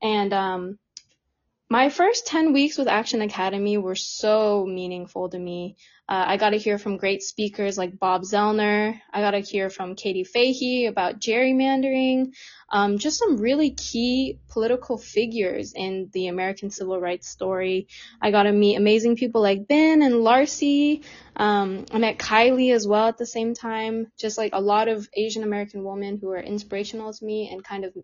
And, 0.00 0.32
um, 0.32 0.78
my 1.74 1.90
first 1.90 2.28
10 2.28 2.52
weeks 2.52 2.78
with 2.78 2.86
Action 2.86 3.20
Academy 3.20 3.78
were 3.78 3.96
so 3.96 4.64
meaningful 4.64 5.28
to 5.28 5.36
me. 5.36 5.74
Uh, 6.08 6.22
I 6.28 6.36
got 6.36 6.50
to 6.50 6.56
hear 6.56 6.78
from 6.78 6.98
great 6.98 7.20
speakers 7.20 7.76
like 7.76 7.98
Bob 7.98 8.22
Zellner. 8.22 9.00
I 9.12 9.20
got 9.20 9.32
to 9.32 9.40
hear 9.40 9.70
from 9.70 9.96
Katie 9.96 10.22
Fahey 10.22 10.86
about 10.86 11.18
gerrymandering. 11.18 12.26
Um, 12.70 12.98
just 12.98 13.18
some 13.18 13.38
really 13.38 13.70
key 13.70 14.38
political 14.50 14.98
figures 14.98 15.72
in 15.74 16.10
the 16.12 16.28
American 16.28 16.70
civil 16.70 17.00
rights 17.00 17.28
story. 17.28 17.88
I 18.22 18.30
got 18.30 18.44
to 18.44 18.52
meet 18.52 18.76
amazing 18.76 19.16
people 19.16 19.42
like 19.42 19.66
Ben 19.66 20.02
and 20.02 20.20
Larcy. 20.20 21.02
Um, 21.34 21.86
I 21.90 21.98
met 21.98 22.18
Kylie 22.18 22.72
as 22.72 22.86
well 22.86 23.08
at 23.08 23.18
the 23.18 23.26
same 23.26 23.52
time. 23.52 24.06
Just 24.16 24.38
like 24.38 24.50
a 24.54 24.60
lot 24.60 24.86
of 24.86 25.08
Asian 25.12 25.42
American 25.42 25.82
women 25.82 26.18
who 26.20 26.30
are 26.30 26.38
inspirational 26.38 27.12
to 27.12 27.24
me 27.24 27.50
and 27.50 27.64
kind 27.64 27.84
of 27.84 27.96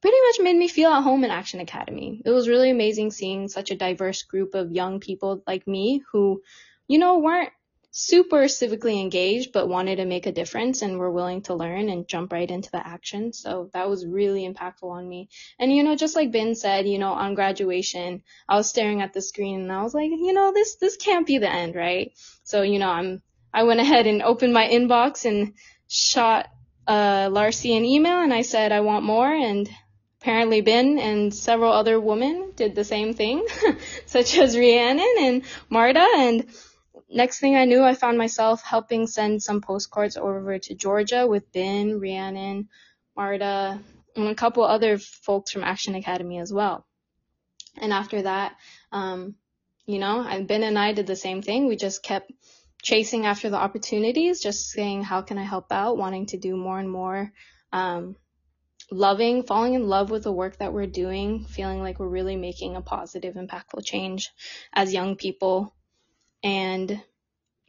pretty 0.00 0.16
much 0.26 0.40
made 0.40 0.56
me 0.56 0.68
feel 0.68 0.90
at 0.90 1.02
home 1.02 1.24
in 1.24 1.30
Action 1.30 1.60
Academy. 1.60 2.22
It 2.24 2.30
was 2.30 2.48
really 2.48 2.70
amazing 2.70 3.10
seeing 3.10 3.48
such 3.48 3.70
a 3.70 3.76
diverse 3.76 4.22
group 4.22 4.54
of 4.54 4.72
young 4.72 5.00
people 5.00 5.42
like 5.46 5.66
me 5.66 6.02
who 6.12 6.42
you 6.90 6.98
know, 6.98 7.20
weren't 7.20 7.50
super 7.92 8.46
civically 8.46 9.00
engaged, 9.00 9.52
but 9.52 9.68
wanted 9.68 9.96
to 9.96 10.04
make 10.04 10.26
a 10.26 10.32
difference 10.32 10.82
and 10.82 10.98
were 10.98 11.12
willing 11.12 11.40
to 11.42 11.54
learn 11.54 11.88
and 11.88 12.08
jump 12.08 12.32
right 12.32 12.50
into 12.50 12.68
the 12.72 12.84
action. 12.84 13.32
So 13.32 13.70
that 13.74 13.88
was 13.88 14.04
really 14.04 14.42
impactful 14.42 14.90
on 14.90 15.08
me. 15.08 15.28
And, 15.60 15.72
you 15.72 15.84
know, 15.84 15.94
just 15.94 16.16
like 16.16 16.32
Ben 16.32 16.56
said, 16.56 16.88
you 16.88 16.98
know, 16.98 17.12
on 17.12 17.36
graduation, 17.36 18.24
I 18.48 18.56
was 18.56 18.68
staring 18.68 19.02
at 19.02 19.12
the 19.12 19.22
screen 19.22 19.60
and 19.60 19.72
I 19.72 19.84
was 19.84 19.94
like, 19.94 20.10
you 20.10 20.32
know, 20.32 20.52
this, 20.52 20.74
this 20.76 20.96
can't 20.96 21.28
be 21.28 21.38
the 21.38 21.48
end, 21.48 21.76
right? 21.76 22.10
So, 22.42 22.62
you 22.62 22.80
know, 22.80 22.90
I'm, 22.90 23.22
I 23.54 23.62
went 23.62 23.78
ahead 23.78 24.08
and 24.08 24.20
opened 24.20 24.52
my 24.52 24.66
inbox 24.66 25.26
and 25.26 25.54
shot, 25.86 26.48
uh, 26.88 27.28
Larcy 27.30 27.76
an 27.76 27.84
email 27.84 28.18
and 28.18 28.34
I 28.34 28.42
said, 28.42 28.72
I 28.72 28.80
want 28.80 29.04
more. 29.04 29.32
And 29.32 29.70
apparently 30.20 30.60
Ben 30.60 30.98
and 30.98 31.34
several 31.34 31.72
other 31.72 31.98
women 31.98 32.52
did 32.54 32.74
the 32.74 32.84
same 32.84 33.14
thing, 33.14 33.46
such 34.06 34.36
as 34.36 34.56
Rhiannon 34.56 35.14
and 35.18 35.42
Marta. 35.68 36.06
And, 36.16 36.46
next 37.10 37.40
thing 37.40 37.56
I 37.56 37.64
knew, 37.64 37.82
I 37.82 37.94
found 37.94 38.16
myself 38.16 38.62
helping 38.62 39.06
send 39.06 39.42
some 39.42 39.60
postcards 39.60 40.16
over 40.16 40.58
to 40.58 40.74
Georgia 40.74 41.26
with 41.26 41.52
Ben, 41.52 41.98
Rhiannon, 41.98 42.68
Marta, 43.16 43.80
and 44.16 44.28
a 44.28 44.34
couple 44.34 44.64
other 44.64 44.98
folks 44.98 45.50
from 45.50 45.64
Action 45.64 45.94
Academy 45.94 46.38
as 46.38 46.52
well. 46.52 46.86
And 47.76 47.92
after 47.92 48.22
that, 48.22 48.56
um, 48.92 49.34
you 49.86 49.98
know, 49.98 50.44
Ben 50.46 50.62
and 50.62 50.78
I 50.78 50.92
did 50.92 51.06
the 51.06 51.16
same 51.16 51.42
thing. 51.42 51.66
We 51.66 51.76
just 51.76 52.02
kept 52.02 52.32
chasing 52.82 53.26
after 53.26 53.50
the 53.50 53.56
opportunities, 53.56 54.40
just 54.40 54.70
saying, 54.70 55.02
how 55.02 55.22
can 55.22 55.38
I 55.38 55.44
help 55.44 55.70
out, 55.70 55.98
wanting 55.98 56.26
to 56.26 56.38
do 56.38 56.56
more 56.56 56.78
and 56.78 56.90
more, 56.90 57.32
um, 57.72 58.16
loving, 58.90 59.42
falling 59.42 59.74
in 59.74 59.88
love 59.88 60.10
with 60.10 60.24
the 60.24 60.32
work 60.32 60.58
that 60.58 60.72
we're 60.72 60.86
doing, 60.86 61.44
feeling 61.44 61.80
like 61.80 61.98
we're 61.98 62.08
really 62.08 62.36
making 62.36 62.76
a 62.76 62.82
positive, 62.82 63.34
impactful 63.34 63.84
change 63.84 64.30
as 64.72 64.92
young 64.92 65.16
people 65.16 65.74
and 66.42 67.02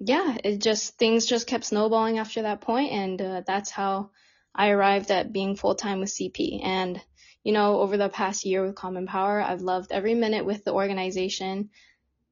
yeah, 0.03 0.35
it 0.43 0.59
just 0.59 0.97
things 0.97 1.25
just 1.25 1.47
kept 1.47 1.65
snowballing 1.65 2.17
after 2.17 2.41
that 2.43 2.61
point, 2.61 2.91
and 2.91 3.21
uh, 3.21 3.41
that's 3.45 3.69
how 3.69 4.09
I 4.53 4.69
arrived 4.69 5.11
at 5.11 5.31
being 5.31 5.55
full 5.55 5.75
time 5.75 5.99
with 5.99 6.09
CP. 6.09 6.61
And 6.63 6.99
you 7.43 7.53
know, 7.53 7.79
over 7.79 7.97
the 7.97 8.09
past 8.09 8.45
year 8.45 8.65
with 8.65 8.75
Common 8.75 9.05
Power, 9.05 9.41
I've 9.41 9.61
loved 9.61 9.91
every 9.91 10.15
minute 10.15 10.45
with 10.45 10.63
the 10.63 10.73
organization. 10.73 11.69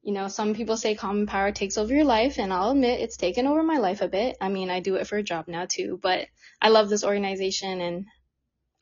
You 0.02 0.12
know, 0.12 0.28
some 0.28 0.54
people 0.54 0.76
say 0.76 0.94
Common 0.94 1.26
Power 1.26 1.52
takes 1.52 1.78
over 1.78 1.94
your 1.94 2.04
life, 2.04 2.38
and 2.38 2.52
I'll 2.52 2.70
admit 2.70 3.00
it's 3.00 3.16
taken 3.16 3.46
over 3.46 3.62
my 3.62 3.78
life 3.78 4.02
a 4.02 4.08
bit. 4.08 4.36
I 4.40 4.48
mean, 4.48 4.70
I 4.70 4.80
do 4.80 4.96
it 4.96 5.06
for 5.06 5.18
a 5.18 5.22
job 5.22 5.46
now 5.46 5.66
too, 5.68 5.98
but 6.02 6.26
I 6.60 6.70
love 6.70 6.88
this 6.88 7.04
organization 7.04 7.80
and 7.80 8.06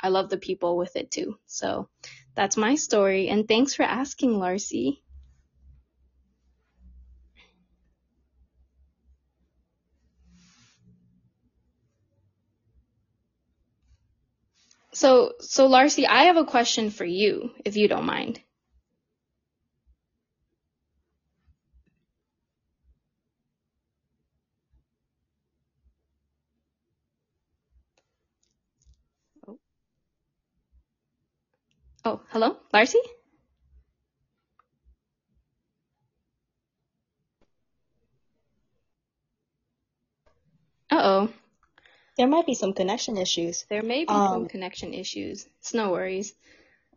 I 0.01 0.09
love 0.09 0.31
the 0.31 0.39
people 0.39 0.77
with 0.77 0.97
it 0.97 1.11
too. 1.11 1.39
So 1.47 1.89
that's 2.35 2.57
my 2.57 2.77
story, 2.77 3.29
and 3.29 3.47
thanks 3.49 3.75
for 3.75 3.83
asking, 3.83 4.39
Larcy. 4.39 5.03
So, 14.93 15.35
so 15.41 15.67
Larcy, 15.67 16.07
I 16.07 16.25
have 16.25 16.37
a 16.37 16.45
question 16.45 16.91
for 16.91 17.05
you, 17.05 17.51
if 17.65 17.77
you 17.77 17.89
don't 17.89 18.07
mind. 18.07 18.41
Oh 32.09 32.21
hello, 32.31 32.57
Larcy? 32.73 33.01
Uh-oh. 40.91 41.29
There 42.17 42.27
might 42.27 42.47
be 42.47 42.55
some 42.55 42.73
connection 42.73 43.19
issues. 43.19 43.67
There 43.69 43.83
may 43.83 44.05
be 44.05 44.11
um, 44.11 44.29
some 44.29 44.49
connection 44.49 44.95
issues. 44.95 45.47
It's 45.61 45.75
no 45.75 45.93
worries. 45.93 46.33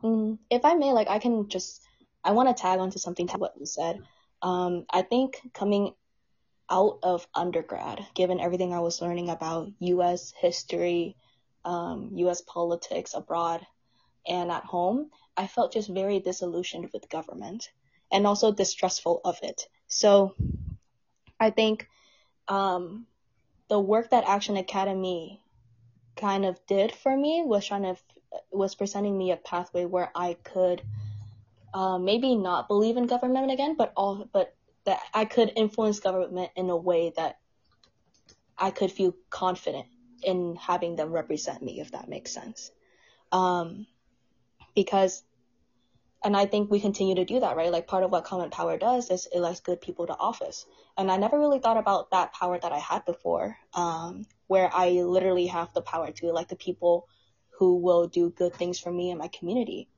Mm, 0.01 0.39
if 0.49 0.63
I 0.63 0.75
may, 0.75 0.93
like, 0.93 1.09
I 1.09 1.19
can 1.19 1.49
just, 1.49 1.81
I 2.23 2.31
want 2.31 2.47
to 2.47 2.59
tag 2.59 2.79
onto 2.79 2.97
something 2.97 3.27
to 3.27 3.37
what 3.37 3.53
you 3.59 3.65
said. 3.65 4.01
Um, 4.41 4.85
I 4.89 5.01
think 5.01 5.41
coming 5.53 5.93
out 6.69 6.99
of 7.03 7.27
undergrad, 7.35 7.99
given 8.15 8.39
everything 8.39 8.73
I 8.73 8.79
was 8.79 9.01
learning 9.01 9.29
about 9.29 9.67
U.S. 9.79 10.33
history, 10.39 11.17
um, 11.65 12.11
U.S. 12.13 12.41
politics 12.41 13.13
abroad 13.13 13.67
and 14.27 14.51
at 14.51 14.63
home, 14.63 15.09
I 15.37 15.47
felt 15.47 15.73
just 15.73 15.89
very 15.89 16.19
disillusioned 16.19 16.89
with 16.93 17.09
government 17.09 17.69
and 18.11 18.27
also 18.27 18.51
distrustful 18.51 19.21
of 19.23 19.39
it. 19.41 19.67
So 19.87 20.35
I 21.39 21.49
think 21.49 21.87
um, 22.47 23.07
the 23.69 23.79
work 23.79 24.09
that 24.11 24.25
Action 24.27 24.57
Academy 24.57 25.41
kind 26.15 26.45
of 26.45 26.59
did 26.67 26.91
for 26.91 27.15
me 27.15 27.43
was 27.45 27.65
trying 27.65 27.83
to 27.83 27.95
was 28.51 28.75
presenting 28.75 29.17
me 29.17 29.31
a 29.31 29.37
pathway 29.37 29.85
where 29.85 30.11
I 30.15 30.35
could 30.43 30.81
uh, 31.73 31.97
maybe 31.97 32.35
not 32.35 32.67
believe 32.67 32.97
in 32.97 33.07
government 33.07 33.51
again, 33.51 33.75
but 33.77 33.93
all 33.95 34.29
but 34.31 34.53
that 34.85 34.99
I 35.13 35.25
could 35.25 35.51
influence 35.55 35.99
government 35.99 36.51
in 36.55 36.69
a 36.69 36.75
way 36.75 37.13
that 37.15 37.39
I 38.57 38.71
could 38.71 38.91
feel 38.91 39.15
confident 39.29 39.87
in 40.23 40.55
having 40.55 40.95
them 40.95 41.11
represent 41.11 41.61
me, 41.61 41.79
if 41.79 41.91
that 41.91 42.07
makes 42.07 42.31
sense. 42.31 42.71
Um, 43.31 43.87
because 44.75 45.23
and 46.23 46.37
I 46.37 46.45
think 46.45 46.69
we 46.69 46.79
continue 46.79 47.15
to 47.15 47.25
do 47.25 47.39
that, 47.39 47.55
right? 47.55 47.71
Like 47.71 47.87
part 47.87 48.03
of 48.03 48.11
what 48.11 48.25
Common 48.25 48.51
Power 48.51 48.77
does 48.77 49.09
is 49.09 49.25
it 49.25 49.37
elects 49.37 49.59
good 49.59 49.81
people 49.81 50.05
to 50.05 50.15
office. 50.15 50.67
And 50.95 51.11
I 51.11 51.17
never 51.17 51.39
really 51.39 51.59
thought 51.59 51.77
about 51.77 52.11
that 52.11 52.33
power 52.33 52.59
that 52.59 52.71
I 52.71 52.77
had 52.77 53.05
before, 53.05 53.57
um, 53.73 54.25
where 54.45 54.69
I 54.71 54.89
literally 54.89 55.47
have 55.47 55.73
the 55.73 55.81
power 55.81 56.11
to 56.11 56.29
elect 56.29 56.49
the 56.49 56.55
people 56.55 57.07
who 57.57 57.77
will 57.77 58.07
do 58.07 58.29
good 58.29 58.53
things 58.53 58.79
for 58.79 58.91
me 58.91 59.09
and 59.09 59.17
my 59.17 59.29
community 59.29 59.89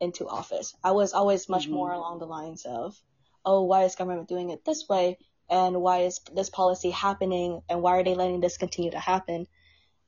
into 0.00 0.28
office. 0.28 0.74
I 0.84 0.92
was 0.92 1.14
always 1.14 1.48
much 1.48 1.64
mm-hmm. 1.64 1.74
more 1.74 1.92
along 1.92 2.18
the 2.18 2.26
lines 2.26 2.66
of, 2.66 3.00
oh, 3.44 3.62
why 3.62 3.84
is 3.84 3.96
government 3.96 4.28
doing 4.28 4.50
it 4.50 4.64
this 4.64 4.86
way? 4.86 5.16
And 5.48 5.80
why 5.80 6.00
is 6.02 6.20
this 6.34 6.50
policy 6.50 6.90
happening? 6.90 7.62
And 7.70 7.80
why 7.82 7.98
are 7.98 8.04
they 8.04 8.14
letting 8.14 8.40
this 8.40 8.58
continue 8.58 8.90
to 8.90 8.98
happen? 8.98 9.46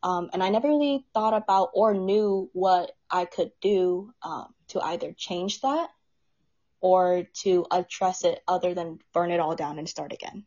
Um, 0.02 0.30
and 0.32 0.42
I 0.42 0.48
never 0.48 0.68
really 0.68 1.04
thought 1.14 1.34
about 1.34 1.70
or 1.74 1.94
knew 1.94 2.50
what 2.52 2.90
I 3.10 3.24
could 3.24 3.52
do 3.60 4.12
um, 4.22 4.52
to 4.68 4.80
either 4.80 5.12
change 5.12 5.60
that 5.60 5.90
or 6.80 7.28
to 7.42 7.64
address 7.70 8.24
it 8.24 8.42
other 8.48 8.74
than 8.74 8.98
burn 9.14 9.30
it 9.30 9.38
all 9.38 9.54
down 9.54 9.78
and 9.78 9.88
start 9.88 10.12
again. 10.12 10.44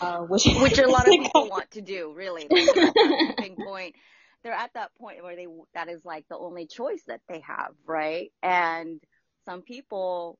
Uh, 0.00 0.18
which 0.28 0.44
which 0.44 0.78
a 0.78 0.86
lot 0.86 1.08
of 1.08 1.12
people 1.12 1.48
want 1.48 1.70
to 1.72 1.80
do, 1.80 2.12
really. 2.14 2.46
Like, 2.50 3.56
point. 3.56 3.94
They're 4.42 4.52
at 4.52 4.74
that 4.74 4.94
point 4.96 5.22
where 5.22 5.36
they 5.36 5.46
that 5.72 5.88
is 5.88 6.04
like 6.04 6.26
the 6.28 6.36
only 6.36 6.66
choice 6.66 7.02
that 7.06 7.22
they 7.28 7.40
have, 7.40 7.72
right? 7.86 8.30
And 8.42 9.00
some 9.46 9.62
people 9.62 10.38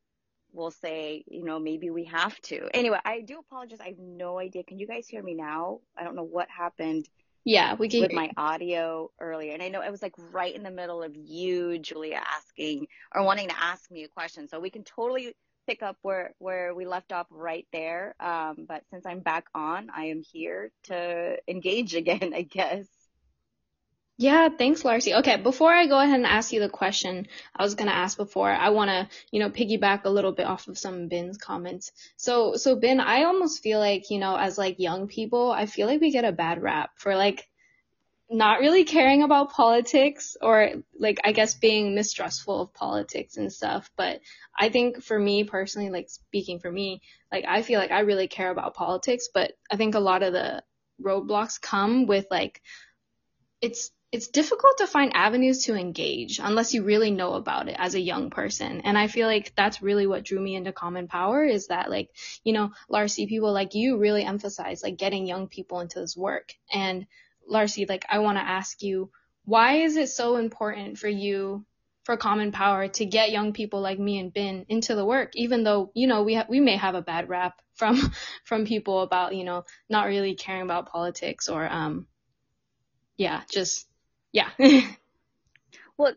will 0.53 0.71
say, 0.71 1.25
you 1.27 1.43
know, 1.43 1.59
maybe 1.59 1.89
we 1.89 2.05
have 2.05 2.39
to. 2.43 2.69
Anyway, 2.75 2.99
I 3.03 3.23
do 3.23 3.39
apologize. 3.39 3.81
I 3.81 3.89
have 3.89 3.99
no 3.99 4.39
idea. 4.39 4.63
Can 4.63 4.79
you 4.79 4.87
guys 4.87 5.09
hear 5.09 5.23
me 5.23 5.35
now? 5.35 5.81
I 5.97 6.05
don't 6.05 6.15
know 6.15 6.23
what 6.23 6.49
happened 6.51 7.09
Yeah, 7.45 7.75
we 7.75 7.89
can 7.89 8.01
with 8.01 8.13
my 8.13 8.31
audio 8.37 9.11
earlier. 9.21 9.55
And 9.55 9.63
I 9.63 9.69
know 9.69 9.83
it 9.83 9.91
was 9.91 10.03
like 10.03 10.15
right 10.19 10.55
in 10.55 10.63
the 10.63 10.71
middle 10.71 11.03
of 11.03 11.17
you, 11.17 11.79
Julia, 11.79 12.23
asking 12.37 12.89
or 13.15 13.25
wanting 13.25 13.49
to 13.49 13.59
ask 13.63 13.91
me 13.91 14.05
a 14.05 14.09
question. 14.09 14.49
So 14.49 14.61
we 14.61 14.71
can 14.71 14.85
totally 14.85 15.35
pick 15.67 15.83
up 15.83 15.97
where 16.03 16.35
where 16.39 16.75
we 16.75 16.87
left 16.87 17.13
off 17.13 17.27
right 17.31 17.67
there. 17.73 18.15
Um, 18.21 18.67
but 18.69 18.85
since 18.91 19.07
I'm 19.07 19.21
back 19.21 19.47
on, 19.55 19.89
I 19.95 20.07
am 20.07 20.23
here 20.23 20.71
to 20.85 21.39
engage 21.49 21.95
again, 21.97 22.33
I 22.35 22.43
guess. 22.43 22.87
Yeah, 24.16 24.49
thanks, 24.49 24.85
Larcy. 24.85 25.12
Okay, 25.14 25.37
before 25.38 25.73
I 25.73 25.87
go 25.87 25.99
ahead 25.99 26.14
and 26.14 26.26
ask 26.26 26.52
you 26.52 26.61
the 26.61 26.68
question 26.68 27.26
I 27.54 27.64
was 27.64 27.75
gonna 27.75 27.90
ask 27.90 28.16
before, 28.16 28.49
I 28.50 28.71
wanna, 28.71 29.09
you 29.33 29.40
know, 29.40 29.50
piggyback 29.50 30.04
a 30.04 30.11
little 30.11 30.30
bit 30.30 30.47
off 30.47 30.68
of 30.68 30.78
some 30.78 31.09
Ben's 31.09 31.37
comments. 31.37 31.90
So, 32.16 32.54
so 32.54 32.76
Ben, 32.76 33.00
I 33.00 33.25
almost 33.25 33.62
feel 33.62 33.80
like, 33.80 34.11
you 34.11 34.18
know, 34.21 34.37
as 34.37 34.56
like 34.56 34.78
young 34.78 35.09
people, 35.09 35.50
I 35.50 35.66
feel 35.66 35.88
like 35.88 36.00
we 36.00 36.12
get 36.12 36.25
a 36.25 36.30
bad 36.30 36.62
rap 36.62 36.90
for 36.97 37.16
like 37.16 37.49
not 38.30 38.61
really 38.61 38.85
caring 38.85 39.23
about 39.23 39.52
politics 39.52 40.37
or 40.40 40.71
like 40.99 41.18
I 41.25 41.33
guess 41.33 41.54
being 41.54 41.94
mistrustful 41.94 42.62
of 42.62 42.75
politics 42.75 43.37
and 43.37 43.52
stuff. 43.52 43.90
But 43.97 44.21
I 44.56 44.68
think 44.68 45.02
for 45.02 45.18
me 45.18 45.44
personally, 45.44 45.90
like 45.90 46.09
speaking 46.09 46.61
for 46.61 46.71
me, 46.71 47.02
like 47.33 47.44
I 47.49 47.62
feel 47.62 47.80
like 47.80 47.90
I 47.90 48.00
really 48.00 48.28
care 48.28 48.50
about 48.50 48.75
politics, 48.75 49.28
but 49.35 49.52
I 49.71 49.76
think 49.76 49.94
a 49.97 50.00
lot 50.00 50.23
of 50.23 50.33
the 50.33 50.62
roadblocks 51.02 51.61
come 51.61 52.06
with 52.06 52.26
like 52.30 52.62
it's 53.61 53.90
it's 54.14 54.28
difficult 54.28 54.78
to 54.78 54.87
find 54.87 55.11
avenues 55.12 55.64
to 55.64 55.75
engage 55.75 56.38
unless 56.40 56.73
you 56.73 56.85
really 56.85 57.11
know 57.11 57.35
about 57.35 57.68
it 57.68 57.75
as 57.76 57.97
a 57.97 58.00
young 58.00 58.30
person. 58.30 58.83
And 58.83 58.97
I 58.97 59.09
feel 59.09 59.26
like 59.26 59.52
that's 59.56 59.83
really 59.83 60.06
what 60.06 60.23
drew 60.23 60.40
me 60.40 60.54
into 60.54 60.71
Common 60.71 61.09
Power 61.09 61.44
is 61.44 61.66
that 61.66 61.90
like, 61.90 62.11
you 62.44 62.52
know, 62.52 62.71
Larcy, 62.88 63.26
people 63.26 63.52
like 63.52 63.75
you 63.75 63.99
really 63.99 64.23
emphasize 64.23 64.85
like 64.85 64.99
getting 64.99 65.26
young 65.26 65.49
people 65.49 65.80
into 65.80 65.99
this 65.99 66.16
work. 66.16 66.52
And 66.73 67.09
Larcy, 67.49 67.87
like 67.87 68.06
I 68.09 68.21
want 68.21 68.38
to 68.38 68.44
ask 68.44 68.85
you, 68.85 69.11
why 69.47 69.78
is 69.78 69.97
it 69.97 70.11
so 70.11 70.37
important 70.37 70.97
for 70.97 71.09
you 71.09 71.66
for 72.04 72.16
Common 72.16 72.52
Power 72.52 72.87
to 72.87 73.04
get 73.04 73.33
young 73.33 73.52
people 73.52 73.80
like 73.80 73.99
me 73.99 74.21
and 74.21 74.33
Ben 74.33 74.64
into 74.68 74.94
the 74.94 75.04
work, 75.04 75.33
even 75.35 75.64
though, 75.64 75.90
you 75.92 76.06
know, 76.06 76.23
we 76.23 76.37
ha- 76.37 76.47
we 76.49 76.61
may 76.61 76.76
have 76.76 76.94
a 76.94 77.02
bad 77.02 77.28
rap 77.28 77.61
from 77.75 78.12
from 78.44 78.64
people 78.64 79.00
about, 79.00 79.35
you 79.35 79.42
know, 79.42 79.64
not 79.88 80.06
really 80.06 80.37
caring 80.37 80.62
about 80.62 80.92
politics 80.92 81.49
or 81.49 81.68
um 81.68 82.06
yeah, 83.16 83.42
just 83.50 83.88
yeah. 84.35 84.50
well, 85.99 86.12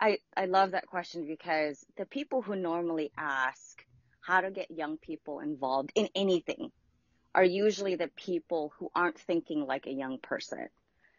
I, 0.00 0.18
I 0.36 0.46
love 0.46 0.72
that 0.72 0.86
question 0.86 1.26
because 1.26 1.84
the 1.98 2.06
people 2.06 2.42
who 2.42 2.56
normally 2.56 3.12
ask 3.18 3.84
how 4.22 4.40
to 4.40 4.50
get 4.50 4.70
young 4.70 4.96
people 4.98 5.40
involved 5.40 5.92
in 5.94 6.08
anything 6.14 6.70
are 7.34 7.44
usually 7.44 7.96
the 7.96 8.10
people 8.16 8.72
who 8.78 8.90
aren't 8.94 9.18
thinking 9.18 9.66
like 9.66 9.86
a 9.86 9.92
young 9.92 10.18
person. 10.22 10.68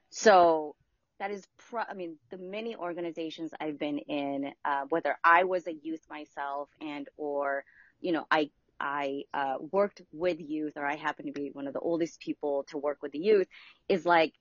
So 0.09 0.75
that 1.19 1.31
is, 1.31 1.45
pro- 1.69 1.83
I 1.89 1.93
mean, 1.93 2.17
the 2.31 2.37
many 2.37 2.75
organizations 2.75 3.51
I've 3.61 3.79
been 3.79 3.99
in, 3.99 4.51
uh, 4.65 4.83
whether 4.89 5.15
I 5.23 5.45
was 5.45 5.67
a 5.67 5.73
youth 5.73 6.01
myself 6.09 6.69
and 6.81 7.07
or, 7.17 7.63
you 8.01 8.13
know, 8.13 8.25
I 8.31 8.51
I 8.83 9.25
uh, 9.33 9.55
worked 9.71 10.01
with 10.11 10.39
youth, 10.39 10.73
or 10.75 10.85
I 10.85 10.95
happen 10.95 11.27
to 11.27 11.31
be 11.31 11.51
one 11.53 11.67
of 11.67 11.73
the 11.73 11.79
oldest 11.79 12.19
people 12.19 12.65
to 12.69 12.79
work 12.79 12.97
with 13.03 13.11
the 13.11 13.19
youth, 13.19 13.47
is 13.87 14.07
like 14.07 14.33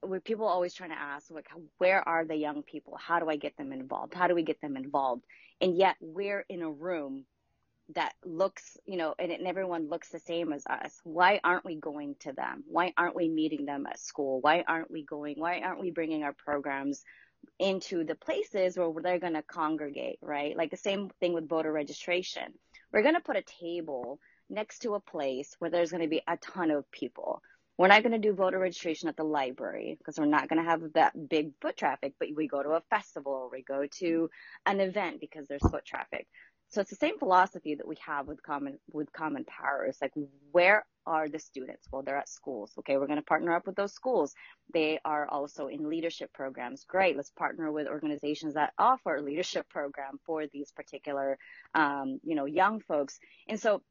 where 0.00 0.20
people 0.20 0.46
always 0.46 0.74
trying 0.74 0.90
to 0.90 0.98
ask 0.98 1.30
like 1.30 1.48
where 1.78 2.06
are 2.06 2.24
the 2.24 2.36
young 2.36 2.62
people? 2.62 2.96
How 3.00 3.18
do 3.18 3.28
i 3.28 3.36
get 3.36 3.56
them 3.56 3.72
involved? 3.72 4.14
How 4.14 4.28
do 4.28 4.34
we 4.34 4.42
get 4.42 4.60
them 4.60 4.76
involved? 4.76 5.24
And 5.60 5.76
yet 5.76 5.96
we're 6.00 6.44
in 6.48 6.62
a 6.62 6.70
room 6.70 7.24
that 7.94 8.14
looks 8.24 8.76
you 8.84 8.96
know 8.96 9.14
and, 9.16 9.30
and 9.30 9.46
everyone 9.46 9.88
looks 9.88 10.08
the 10.08 10.18
same 10.18 10.52
as 10.52 10.66
us. 10.66 11.00
Why 11.04 11.40
aren't 11.42 11.64
we 11.64 11.76
going 11.76 12.16
to 12.20 12.32
them? 12.32 12.64
Why 12.66 12.92
aren't 12.96 13.16
we 13.16 13.28
meeting 13.28 13.64
them 13.64 13.86
at 13.86 14.00
school? 14.00 14.40
Why 14.40 14.64
aren't 14.66 14.90
we 14.90 15.04
going? 15.04 15.36
Why 15.38 15.60
aren't 15.60 15.80
we 15.80 15.90
bringing 15.90 16.22
our 16.22 16.34
programs 16.34 17.02
into 17.58 18.04
the 18.04 18.16
places 18.16 18.76
where 18.76 18.92
they're 19.02 19.20
going 19.20 19.34
to 19.34 19.42
congregate 19.42 20.18
right? 20.20 20.56
Like 20.56 20.70
the 20.70 20.76
same 20.76 21.10
thing 21.20 21.32
with 21.32 21.48
voter 21.48 21.72
registration. 21.72 22.54
We're 22.92 23.02
going 23.02 23.14
to 23.14 23.20
put 23.20 23.36
a 23.36 23.42
table 23.42 24.18
next 24.48 24.80
to 24.80 24.94
a 24.94 25.00
place 25.00 25.54
where 25.58 25.70
there's 25.70 25.90
going 25.90 26.02
to 26.02 26.08
be 26.08 26.22
a 26.26 26.36
ton 26.36 26.70
of 26.70 26.90
people 26.90 27.42
we're 27.78 27.88
not 27.88 28.02
going 28.02 28.12
to 28.12 28.18
do 28.18 28.34
voter 28.34 28.58
registration 28.58 29.08
at 29.08 29.16
the 29.16 29.24
library 29.24 29.96
because 29.98 30.18
we're 30.18 30.26
not 30.26 30.48
going 30.48 30.62
to 30.62 30.68
have 30.68 30.82
that 30.94 31.28
big 31.28 31.52
foot 31.60 31.76
traffic, 31.76 32.14
but 32.18 32.28
we 32.34 32.48
go 32.48 32.62
to 32.62 32.70
a 32.70 32.82
festival 32.88 33.32
or 33.32 33.50
we 33.50 33.62
go 33.62 33.86
to 33.98 34.30
an 34.64 34.80
event 34.80 35.20
because 35.20 35.46
there's 35.46 35.68
foot 35.70 35.84
traffic. 35.84 36.26
So 36.68 36.80
it's 36.80 36.90
the 36.90 36.96
same 36.96 37.18
philosophy 37.18 37.74
that 37.76 37.86
we 37.86 37.96
have 38.04 38.26
with 38.26 38.42
common 38.42 38.78
with 38.92 39.12
common 39.12 39.44
power. 39.44 39.84
It's 39.84 40.02
like 40.02 40.12
where 40.50 40.84
are 41.06 41.28
the 41.28 41.38
students? 41.38 41.86
Well, 41.90 42.02
they're 42.02 42.16
at 42.16 42.28
schools. 42.28 42.72
Okay, 42.80 42.96
we're 42.96 43.06
going 43.06 43.20
to 43.20 43.24
partner 43.24 43.54
up 43.54 43.66
with 43.66 43.76
those 43.76 43.92
schools. 43.92 44.34
They 44.74 44.98
are 45.04 45.28
also 45.28 45.68
in 45.68 45.88
leadership 45.88 46.32
programs. 46.32 46.84
Great. 46.84 47.16
Let's 47.16 47.30
partner 47.30 47.70
with 47.70 47.86
organizations 47.86 48.54
that 48.54 48.72
offer 48.76 49.16
a 49.16 49.22
leadership 49.22 49.68
program 49.68 50.18
for 50.26 50.46
these 50.48 50.72
particular, 50.72 51.38
um, 51.74 52.18
you 52.24 52.34
know, 52.34 52.46
young 52.46 52.80
folks. 52.80 53.20
And 53.48 53.60
so 53.60 53.82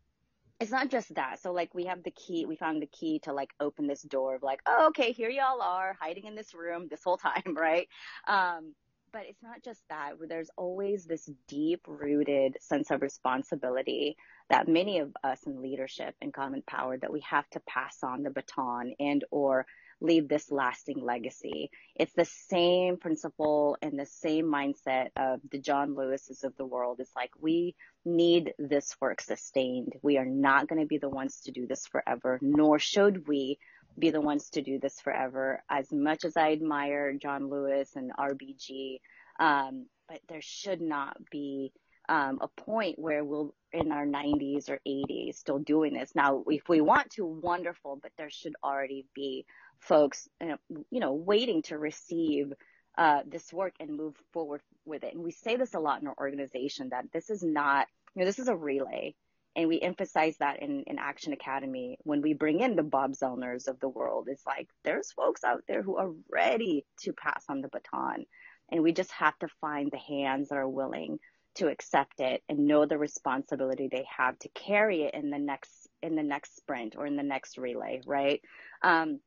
it's 0.60 0.72
not 0.72 0.90
just 0.90 1.14
that. 1.16 1.42
So 1.42 1.52
like 1.52 1.74
we 1.74 1.86
have 1.86 2.04
the 2.04 2.12
key, 2.12 2.46
we 2.46 2.56
found 2.56 2.82
the 2.82 2.88
key 2.88 3.20
to 3.24 3.34
like 3.34 3.52
open 3.60 3.88
this 3.88 4.02
door 4.02 4.36
of 4.36 4.44
like, 4.44 4.62
oh, 4.66 4.88
okay, 4.88 5.12
here 5.12 5.30
y'all 5.30 5.62
are 5.62 5.98
hiding 6.00 6.26
in 6.26 6.36
this 6.36 6.54
room 6.54 6.88
this 6.90 7.04
whole 7.04 7.18
time, 7.18 7.44
right? 7.56 7.88
Um, 8.28 8.74
but 9.12 9.24
it's 9.30 9.44
not 9.44 9.64
just 9.64 9.82
that. 9.90 10.14
There's 10.28 10.50
always 10.58 11.06
this 11.06 11.30
deep 11.48 11.82
rooted 11.88 12.58
sense 12.62 12.92
of 12.92 13.02
responsibility 13.02 14.18
that 14.50 14.68
many 14.68 15.00
of 15.00 15.16
us 15.24 15.42
in 15.46 15.62
leadership 15.62 16.16
and 16.22 16.34
common 16.34 16.64
power 16.68 16.98
that 16.98 17.14
we 17.14 17.22
have 17.22 17.50
to 17.52 17.62
pass 17.62 18.00
on 18.04 18.24
the 18.24 18.30
baton 18.30 18.94
and 19.00 19.24
or 19.32 19.66
leave 20.02 20.28
this 20.28 20.52
lasting 20.52 21.02
legacy. 21.04 21.70
It's 21.96 22.14
the 22.14 22.26
same 22.26 22.98
principle 22.98 23.78
and 23.82 23.98
the 23.98 24.06
same 24.06 24.46
mindset 24.46 25.10
of 25.16 25.40
the 25.52 25.60
John 25.60 25.96
Lewises 25.96 26.44
of 26.44 26.56
the 26.58 26.66
world. 26.66 27.00
It's 27.00 27.16
like 27.16 27.32
we 27.40 27.76
need 28.04 28.54
this 28.60 28.96
work 29.00 29.22
sustained. 29.22 29.94
We 30.02 30.18
are 30.18 30.26
not 30.26 30.68
going 30.68 30.82
to 30.82 30.88
be 30.88 30.98
the 30.98 31.10
ones 31.10 31.42
to 31.42 31.52
do 31.52 31.66
this 31.66 31.88
forever, 31.88 32.40
nor 32.42 32.80
should 32.80 33.28
we 33.28 33.58
be 33.98 34.10
the 34.10 34.22
ones 34.22 34.50
to 34.52 34.62
do 34.62 34.80
this 34.80 35.00
forever. 35.00 35.64
As 35.70 35.92
much 35.92 36.26
as 36.26 36.36
I 36.36 36.52
admire 36.52 37.14
John 37.14 37.50
Lewis 37.50 37.96
and 37.96 38.12
RBG, 38.12 39.00
um, 39.40 39.86
but 40.08 40.20
there 40.28 40.42
should 40.42 40.82
not 40.82 41.18
be 41.32 41.72
um, 42.08 42.40
a 42.42 42.48
point 42.48 43.00
where 43.00 43.24
we'll 43.24 43.56
in 43.74 43.92
our 43.92 44.06
90s 44.06 44.70
or 44.70 44.80
80s 44.88 45.36
still 45.36 45.60
doing 45.60 45.94
this. 45.94 46.14
Now, 46.16 46.44
if 46.48 46.70
we 46.70 46.82
want 46.82 47.10
to, 47.12 47.26
wonderful, 47.26 48.00
but 48.02 48.12
there 48.18 48.30
should 48.30 48.54
already 48.64 49.06
be 49.14 49.46
folks, 49.80 50.28
you 50.42 51.00
know, 51.00 51.14
waiting 51.14 51.62
to 51.64 51.78
receive 51.78 52.54
uh, 52.98 53.22
this 53.28 53.52
work 53.52 53.74
and 53.80 53.96
move 53.96 54.16
forward 54.32 54.62
with 54.86 55.04
it. 55.04 55.14
And 55.14 55.24
we 55.24 55.32
say 55.32 55.58
this 55.58 55.74
a 55.74 55.80
lot 55.80 56.02
in 56.02 56.08
our 56.08 56.16
organization 56.18 56.90
that 56.90 57.06
this 57.12 57.30
is 57.30 57.44
not, 57.44 57.88
you 58.14 58.22
know, 58.22 58.26
this 58.26 58.40
is 58.40 58.48
a 58.48 58.56
relay. 58.56 59.16
And 59.58 59.70
we 59.70 59.80
emphasize 59.80 60.36
that 60.40 60.62
in, 60.62 60.84
in 60.86 61.00
Action 61.00 61.32
Academy 61.32 61.98
when 62.04 62.22
we 62.22 62.34
bring 62.34 62.60
in 62.60 62.76
the 62.76 62.84
Bob 62.84 63.14
Zellners 63.14 63.68
of 63.68 63.80
the 63.80 63.88
world. 63.88 64.28
It's 64.30 64.46
like 64.46 64.68
there's 64.84 65.14
folks 65.14 65.46
out 65.46 65.64
there 65.68 65.82
who 65.82 65.96
are 65.98 66.12
ready 66.30 66.86
to 67.02 67.14
pass 67.14 67.46
on 67.48 67.62
the 67.62 67.70
baton. 67.70 68.26
And 68.70 68.84
we 68.84 68.92
just 68.92 69.12
have 69.12 69.38
to 69.40 69.48
find 69.62 69.92
the 69.92 69.98
hands 69.98 70.50
that 70.50 70.58
are 70.58 70.68
willing 70.68 71.20
to 71.56 71.68
accept 71.68 72.20
it 72.20 72.44
and 72.50 72.68
know 72.68 72.86
the 72.86 72.98
responsibility 72.98 73.88
they 73.88 74.06
have 74.18 74.38
to 74.40 74.50
carry 74.50 75.04
it 75.04 75.14
in 75.14 75.30
the 75.30 75.40
next 75.40 75.88
in 76.02 76.16
the 76.16 76.24
next 76.24 76.58
sprint 76.58 76.96
or 76.98 77.06
in 77.06 77.16
the 77.16 77.24
next 77.24 77.58
relay, 77.58 78.02
right? 78.06 78.42
Um, 78.84 79.20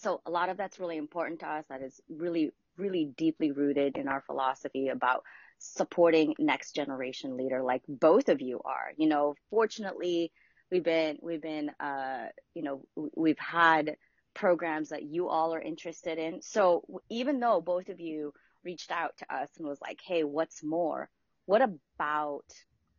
so 0.00 0.20
a 0.26 0.30
lot 0.30 0.48
of 0.48 0.56
that's 0.56 0.80
really 0.80 0.96
important 0.96 1.40
to 1.40 1.48
us. 1.48 1.64
That 1.68 1.82
is 1.82 2.00
really, 2.08 2.50
really 2.76 3.12
deeply 3.16 3.52
rooted 3.52 3.96
in 3.96 4.08
our 4.08 4.20
philosophy 4.20 4.88
about 4.88 5.24
supporting 5.58 6.34
next 6.38 6.72
generation 6.72 7.36
leader 7.36 7.62
like 7.62 7.82
both 7.88 8.28
of 8.28 8.40
you 8.40 8.60
are. 8.64 8.92
You 8.96 9.08
know, 9.08 9.34
fortunately, 9.50 10.32
we've 10.70 10.84
been, 10.84 11.18
we've 11.22 11.42
been, 11.42 11.70
uh, 11.80 12.26
you 12.54 12.62
know, 12.62 12.84
we've 13.16 13.38
had 13.38 13.96
programs 14.34 14.90
that 14.90 15.02
you 15.02 15.28
all 15.28 15.54
are 15.54 15.60
interested 15.60 16.18
in. 16.18 16.40
So 16.42 16.84
even 17.10 17.40
though 17.40 17.60
both 17.60 17.88
of 17.88 17.98
you 17.98 18.32
reached 18.64 18.90
out 18.90 19.16
to 19.18 19.34
us 19.34 19.48
and 19.58 19.66
was 19.66 19.80
like, 19.80 20.00
Hey, 20.04 20.24
what's 20.24 20.62
more? 20.62 21.08
What 21.46 21.62
about 21.62 22.44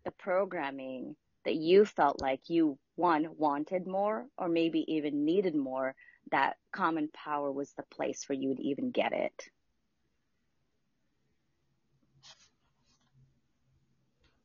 the 0.03 0.11
programming 0.11 1.15
that 1.45 1.55
you 1.55 1.85
felt 1.85 2.21
like 2.21 2.41
you 2.49 2.77
one 2.95 3.27
wanted 3.37 3.87
more 3.87 4.25
or 4.37 4.49
maybe 4.49 4.83
even 4.93 5.23
needed 5.23 5.55
more 5.55 5.95
that 6.31 6.57
common 6.71 7.09
power 7.09 7.51
was 7.51 7.71
the 7.73 7.83
place 7.83 8.23
for 8.23 8.33
you 8.33 8.55
to 8.55 8.61
even 8.61 8.91
get 8.91 9.13
it. 9.13 9.49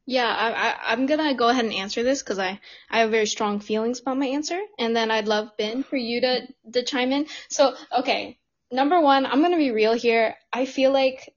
Yeah, 0.06 0.26
I, 0.28 0.92
am 0.92 1.06
gonna 1.06 1.34
go 1.34 1.48
ahead 1.48 1.64
and 1.64 1.72
answer 1.72 2.02
this 2.02 2.22
because 2.22 2.38
I, 2.38 2.60
I 2.90 3.00
have 3.00 3.10
very 3.10 3.26
strong 3.26 3.60
feelings 3.60 4.00
about 4.00 4.18
my 4.18 4.26
answer, 4.26 4.60
and 4.78 4.94
then 4.94 5.10
I'd 5.10 5.28
love 5.28 5.56
Ben 5.56 5.82
for 5.82 5.96
you 5.96 6.20
to 6.20 6.46
to 6.72 6.82
chime 6.82 7.10
in. 7.10 7.26
So, 7.48 7.74
okay, 7.90 8.38
number 8.70 9.00
one, 9.00 9.24
I'm 9.24 9.40
gonna 9.40 9.56
be 9.56 9.70
real 9.70 9.94
here. 9.94 10.36
I 10.52 10.66
feel 10.66 10.92
like 10.92 11.34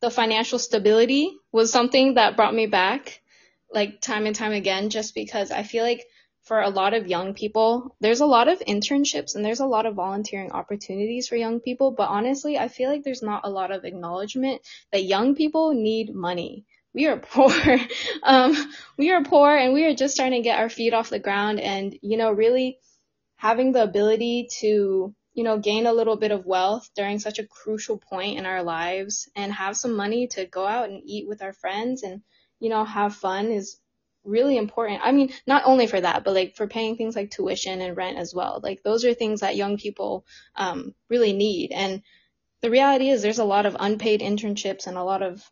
the 0.00 0.10
financial 0.10 0.58
stability 0.58 1.34
was 1.50 1.72
something 1.72 2.14
that 2.14 2.36
brought 2.36 2.54
me 2.54 2.66
back, 2.66 3.22
like 3.72 4.02
time 4.02 4.26
and 4.26 4.36
time 4.36 4.52
again, 4.52 4.90
just 4.90 5.14
because 5.14 5.50
I 5.50 5.62
feel 5.62 5.82
like 5.84 6.06
for 6.50 6.60
a 6.60 6.68
lot 6.68 6.94
of 6.94 7.06
young 7.06 7.32
people, 7.32 7.94
there's 8.00 8.18
a 8.18 8.26
lot 8.26 8.48
of 8.48 8.58
internships 8.58 9.36
and 9.36 9.44
there's 9.44 9.60
a 9.60 9.66
lot 9.66 9.86
of 9.86 9.94
volunteering 9.94 10.50
opportunities 10.50 11.28
for 11.28 11.36
young 11.36 11.60
people. 11.60 11.92
But 11.92 12.08
honestly, 12.08 12.58
I 12.58 12.66
feel 12.66 12.90
like 12.90 13.04
there's 13.04 13.22
not 13.22 13.42
a 13.44 13.48
lot 13.48 13.70
of 13.70 13.84
acknowledgement 13.84 14.60
that 14.90 15.04
young 15.04 15.36
people 15.36 15.74
need 15.74 16.12
money. 16.12 16.64
We 16.92 17.06
are 17.06 17.18
poor. 17.34 17.52
um, 18.24 18.56
we 18.98 19.12
are 19.12 19.22
poor 19.22 19.56
and 19.56 19.72
we 19.72 19.84
are 19.84 19.94
just 19.94 20.14
starting 20.14 20.42
to 20.42 20.48
get 20.48 20.58
our 20.58 20.68
feet 20.68 20.92
off 20.92 21.08
the 21.08 21.20
ground 21.20 21.60
and, 21.60 21.96
you 22.02 22.16
know, 22.16 22.32
really 22.32 22.80
having 23.36 23.70
the 23.70 23.84
ability 23.84 24.48
to 24.58 25.14
you 25.32 25.44
know, 25.44 25.56
gain 25.56 25.86
a 25.86 25.92
little 25.92 26.16
bit 26.16 26.32
of 26.32 26.46
wealth 26.46 26.90
during 26.96 27.20
such 27.20 27.38
a 27.38 27.46
crucial 27.46 27.96
point 27.96 28.38
in 28.38 28.44
our 28.44 28.64
lives 28.64 29.28
and 29.36 29.52
have 29.52 29.76
some 29.76 29.94
money 29.94 30.26
to 30.26 30.46
go 30.46 30.66
out 30.66 30.88
and 30.88 31.00
eat 31.04 31.28
with 31.28 31.42
our 31.42 31.52
friends 31.52 32.02
and, 32.02 32.22
you 32.58 32.68
know, 32.68 32.84
have 32.84 33.14
fun 33.14 33.52
is 33.52 33.78
really 34.24 34.56
important. 34.56 35.00
I 35.02 35.12
mean, 35.12 35.32
not 35.46 35.62
only 35.64 35.86
for 35.86 36.00
that, 36.00 36.24
but 36.24 36.34
like 36.34 36.56
for 36.56 36.66
paying 36.66 36.96
things 36.96 37.16
like 37.16 37.30
tuition 37.30 37.80
and 37.80 37.96
rent 37.96 38.18
as 38.18 38.34
well. 38.34 38.60
Like 38.62 38.82
those 38.82 39.04
are 39.04 39.14
things 39.14 39.40
that 39.40 39.56
young 39.56 39.78
people 39.78 40.26
um, 40.56 40.94
really 41.08 41.32
need. 41.32 41.72
And 41.72 42.02
the 42.60 42.70
reality 42.70 43.08
is 43.08 43.22
there's 43.22 43.38
a 43.38 43.44
lot 43.44 43.66
of 43.66 43.76
unpaid 43.78 44.20
internships 44.20 44.86
and 44.86 44.96
a 44.96 45.04
lot 45.04 45.22
of 45.22 45.42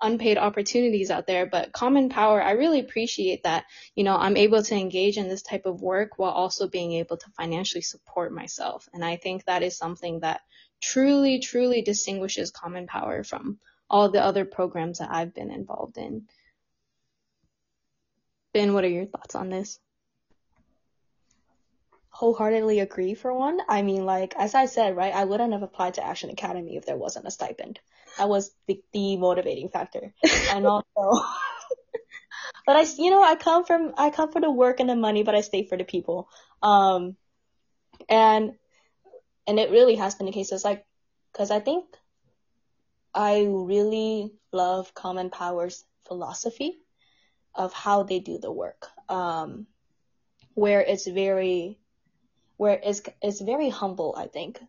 unpaid 0.00 0.38
opportunities 0.38 1.10
out 1.10 1.26
there. 1.26 1.46
But 1.46 1.72
Common 1.72 2.08
Power, 2.08 2.42
I 2.42 2.52
really 2.52 2.80
appreciate 2.80 3.42
that, 3.42 3.64
you 3.94 4.04
know, 4.04 4.16
I'm 4.16 4.36
able 4.36 4.62
to 4.62 4.74
engage 4.74 5.18
in 5.18 5.28
this 5.28 5.42
type 5.42 5.66
of 5.66 5.82
work 5.82 6.12
while 6.16 6.30
also 6.30 6.68
being 6.68 6.92
able 6.92 7.16
to 7.16 7.30
financially 7.36 7.82
support 7.82 8.32
myself. 8.32 8.88
And 8.92 9.04
I 9.04 9.16
think 9.16 9.44
that 9.44 9.62
is 9.62 9.76
something 9.76 10.20
that 10.20 10.40
truly, 10.80 11.40
truly 11.40 11.82
distinguishes 11.82 12.50
Common 12.50 12.86
Power 12.86 13.24
from 13.24 13.58
all 13.90 14.08
the 14.08 14.22
other 14.22 14.44
programs 14.44 14.98
that 14.98 15.10
I've 15.10 15.34
been 15.34 15.50
involved 15.50 15.98
in. 15.98 16.26
Ben, 18.54 18.72
what 18.72 18.84
are 18.84 18.88
your 18.88 19.06
thoughts 19.06 19.34
on 19.34 19.50
this? 19.50 19.80
Wholeheartedly 22.10 22.78
agree 22.78 23.14
for 23.14 23.34
one. 23.34 23.58
I 23.68 23.82
mean, 23.82 24.06
like, 24.06 24.36
as 24.36 24.54
I 24.54 24.66
said, 24.66 24.96
right, 24.96 25.12
I 25.12 25.24
wouldn't 25.24 25.52
have 25.52 25.64
applied 25.64 25.94
to 25.94 26.06
Action 26.06 26.30
Academy 26.30 26.76
if 26.76 26.86
there 26.86 26.96
wasn't 26.96 27.26
a 27.26 27.32
stipend. 27.32 27.80
That 28.16 28.28
was 28.28 28.54
the, 28.68 28.80
the 28.92 29.16
motivating 29.16 29.70
factor. 29.70 30.14
and 30.50 30.64
also, 30.68 30.84
but 32.66 32.76
I, 32.76 32.86
you 32.96 33.10
know, 33.10 33.24
I 33.24 33.34
come 33.34 33.64
from, 33.64 33.92
I 33.98 34.10
come 34.10 34.30
for 34.30 34.40
the 34.40 34.52
work 34.52 34.78
and 34.78 34.88
the 34.88 34.94
money, 34.94 35.24
but 35.24 35.34
I 35.34 35.40
stay 35.40 35.66
for 35.66 35.76
the 35.76 35.82
people. 35.82 36.28
Um, 36.62 37.16
and, 38.08 38.52
and 39.48 39.58
it 39.58 39.72
really 39.72 39.96
has 39.96 40.14
been 40.14 40.26
the 40.26 40.32
case. 40.32 40.52
It's 40.52 40.64
like, 40.64 40.86
cause 41.32 41.50
I 41.50 41.58
think 41.58 41.86
I 43.12 43.46
really 43.48 44.32
love 44.52 44.94
Common 44.94 45.30
Power's 45.30 45.84
philosophy 46.06 46.78
of 47.54 47.72
how 47.72 48.02
they 48.02 48.20
do 48.20 48.38
the 48.38 48.52
work. 48.52 48.88
Um, 49.08 49.66
where 50.54 50.80
it's 50.80 51.06
very, 51.06 51.78
where 52.56 52.80
it's, 52.82 53.02
it's 53.22 53.40
very 53.40 53.68
humble, 53.68 54.14
I 54.16 54.26
think, 54.26 54.60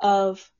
of, 0.00 0.50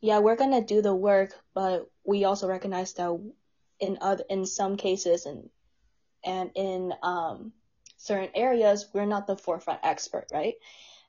yeah, 0.00 0.18
we're 0.20 0.36
gonna 0.36 0.62
do 0.62 0.82
the 0.82 0.94
work, 0.94 1.34
but 1.54 1.90
we 2.04 2.24
also 2.24 2.46
recognize 2.46 2.92
that 2.94 3.32
in 3.80 3.98
other, 4.00 4.24
in 4.30 4.46
some 4.46 4.76
cases 4.76 5.26
and, 5.26 5.48
and 6.24 6.50
in, 6.54 6.92
um, 7.02 7.52
certain 7.96 8.30
areas, 8.34 8.88
we're 8.92 9.06
not 9.06 9.26
the 9.26 9.36
forefront 9.36 9.80
expert, 9.82 10.26
right? 10.32 10.54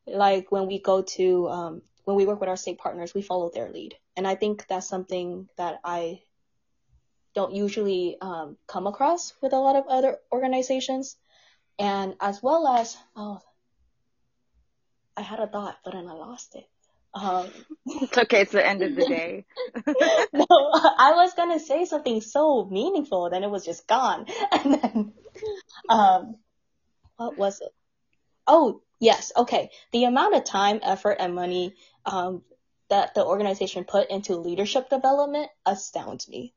Like 0.07 0.51
when 0.51 0.65
we 0.67 0.79
go 0.79 1.01
to, 1.01 1.47
um, 1.49 1.81
when 2.05 2.15
we 2.15 2.25
work 2.25 2.39
with 2.39 2.49
our 2.49 2.57
state 2.57 2.77
partners, 2.77 3.13
we 3.13 3.21
follow 3.21 3.51
their 3.53 3.69
lead. 3.69 3.95
And 4.15 4.27
I 4.27 4.35
think 4.35 4.65
that's 4.67 4.87
something 4.87 5.49
that 5.57 5.79
I 5.83 6.21
don't 7.35 7.53
usually 7.53 8.17
um, 8.21 8.57
come 8.65 8.87
across 8.87 9.33
with 9.41 9.53
a 9.53 9.59
lot 9.59 9.75
of 9.75 9.85
other 9.87 10.17
organizations. 10.31 11.17
And 11.77 12.15
as 12.21 12.41
well 12.41 12.67
as, 12.67 12.95
oh, 13.15 13.41
I 15.17 15.21
had 15.21 15.39
a 15.39 15.47
thought, 15.47 15.77
but 15.83 15.93
then 15.93 16.07
I 16.07 16.13
lost 16.13 16.55
it. 16.55 16.67
Um, 17.13 17.49
it's 17.85 18.17
okay. 18.17 18.41
It's 18.41 18.51
the 18.51 18.65
end 18.65 18.81
of 18.81 18.95
the 18.95 19.05
day. 19.07 19.45
no, 20.33 20.45
I 20.49 21.13
was 21.15 21.33
gonna 21.33 21.59
say 21.59 21.85
something 21.85 22.21
so 22.21 22.65
meaningful, 22.65 23.29
then 23.29 23.43
it 23.43 23.49
was 23.49 23.65
just 23.65 23.87
gone. 23.87 24.25
And 24.51 24.73
then, 24.73 25.13
um, 25.89 26.35
what 27.17 27.37
was 27.37 27.61
it? 27.61 27.73
Oh, 28.47 28.81
yes. 28.99 29.31
Okay. 29.35 29.69
The 29.91 30.05
amount 30.05 30.35
of 30.35 30.43
time, 30.45 30.79
effort, 30.83 31.17
and 31.19 31.35
money, 31.35 31.75
um, 32.05 32.43
that 32.89 33.15
the 33.15 33.25
organization 33.25 33.83
put 33.83 34.09
into 34.09 34.35
leadership 34.35 34.89
development 34.89 35.49
astounds 35.65 36.29
me. 36.29 36.53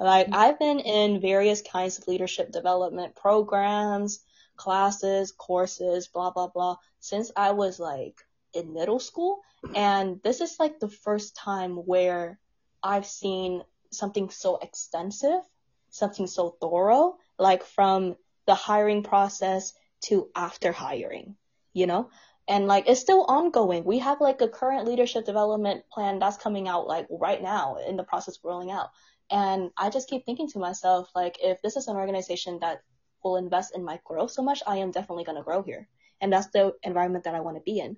Like 0.00 0.28
I've 0.32 0.58
been 0.58 0.80
in 0.80 1.20
various 1.20 1.60
kinds 1.60 1.98
of 1.98 2.08
leadership 2.08 2.50
development 2.50 3.14
programs, 3.14 4.20
classes, 4.56 5.30
courses, 5.32 6.08
blah, 6.08 6.30
blah, 6.30 6.48
blah, 6.48 6.76
since 7.00 7.30
I 7.36 7.52
was 7.52 7.78
like 7.78 8.16
in 8.54 8.72
middle 8.72 8.98
school. 8.98 9.40
And 9.74 10.20
this 10.24 10.40
is 10.40 10.56
like 10.58 10.80
the 10.80 10.88
first 10.88 11.36
time 11.36 11.76
where 11.76 12.38
I've 12.82 13.06
seen 13.06 13.62
something 13.90 14.30
so 14.30 14.56
extensive, 14.56 15.42
something 15.90 16.26
so 16.26 16.56
thorough, 16.60 17.18
like 17.38 17.62
from 17.62 18.16
the 18.46 18.54
hiring 18.54 19.02
process 19.02 19.74
to 20.04 20.30
after 20.34 20.72
hiring, 20.72 21.36
you 21.74 21.86
know? 21.86 22.08
And 22.48 22.66
like 22.66 22.88
it's 22.88 23.00
still 23.00 23.26
ongoing. 23.28 23.84
We 23.84 23.98
have 23.98 24.20
like 24.22 24.40
a 24.40 24.48
current 24.48 24.86
leadership 24.86 25.26
development 25.26 25.84
plan 25.92 26.18
that's 26.18 26.38
coming 26.38 26.68
out 26.68 26.86
like 26.86 27.06
right 27.10 27.40
now 27.40 27.76
in 27.86 27.96
the 27.96 28.02
process 28.02 28.38
of 28.38 28.44
rolling 28.44 28.70
out. 28.70 28.88
And 29.30 29.70
I 29.76 29.90
just 29.90 30.08
keep 30.08 30.26
thinking 30.26 30.48
to 30.50 30.58
myself, 30.58 31.10
like, 31.14 31.38
if 31.40 31.62
this 31.62 31.76
is 31.76 31.86
an 31.86 31.96
organization 31.96 32.58
that 32.60 32.82
will 33.22 33.36
invest 33.36 33.76
in 33.76 33.84
my 33.84 34.00
growth 34.04 34.32
so 34.32 34.42
much, 34.42 34.62
I 34.66 34.78
am 34.78 34.90
definitely 34.90 35.24
going 35.24 35.38
to 35.38 35.44
grow 35.44 35.62
here. 35.62 35.88
And 36.20 36.32
that's 36.32 36.48
the 36.48 36.74
environment 36.82 37.24
that 37.24 37.34
I 37.34 37.40
want 37.40 37.56
to 37.56 37.62
be 37.62 37.78
in. 37.78 37.96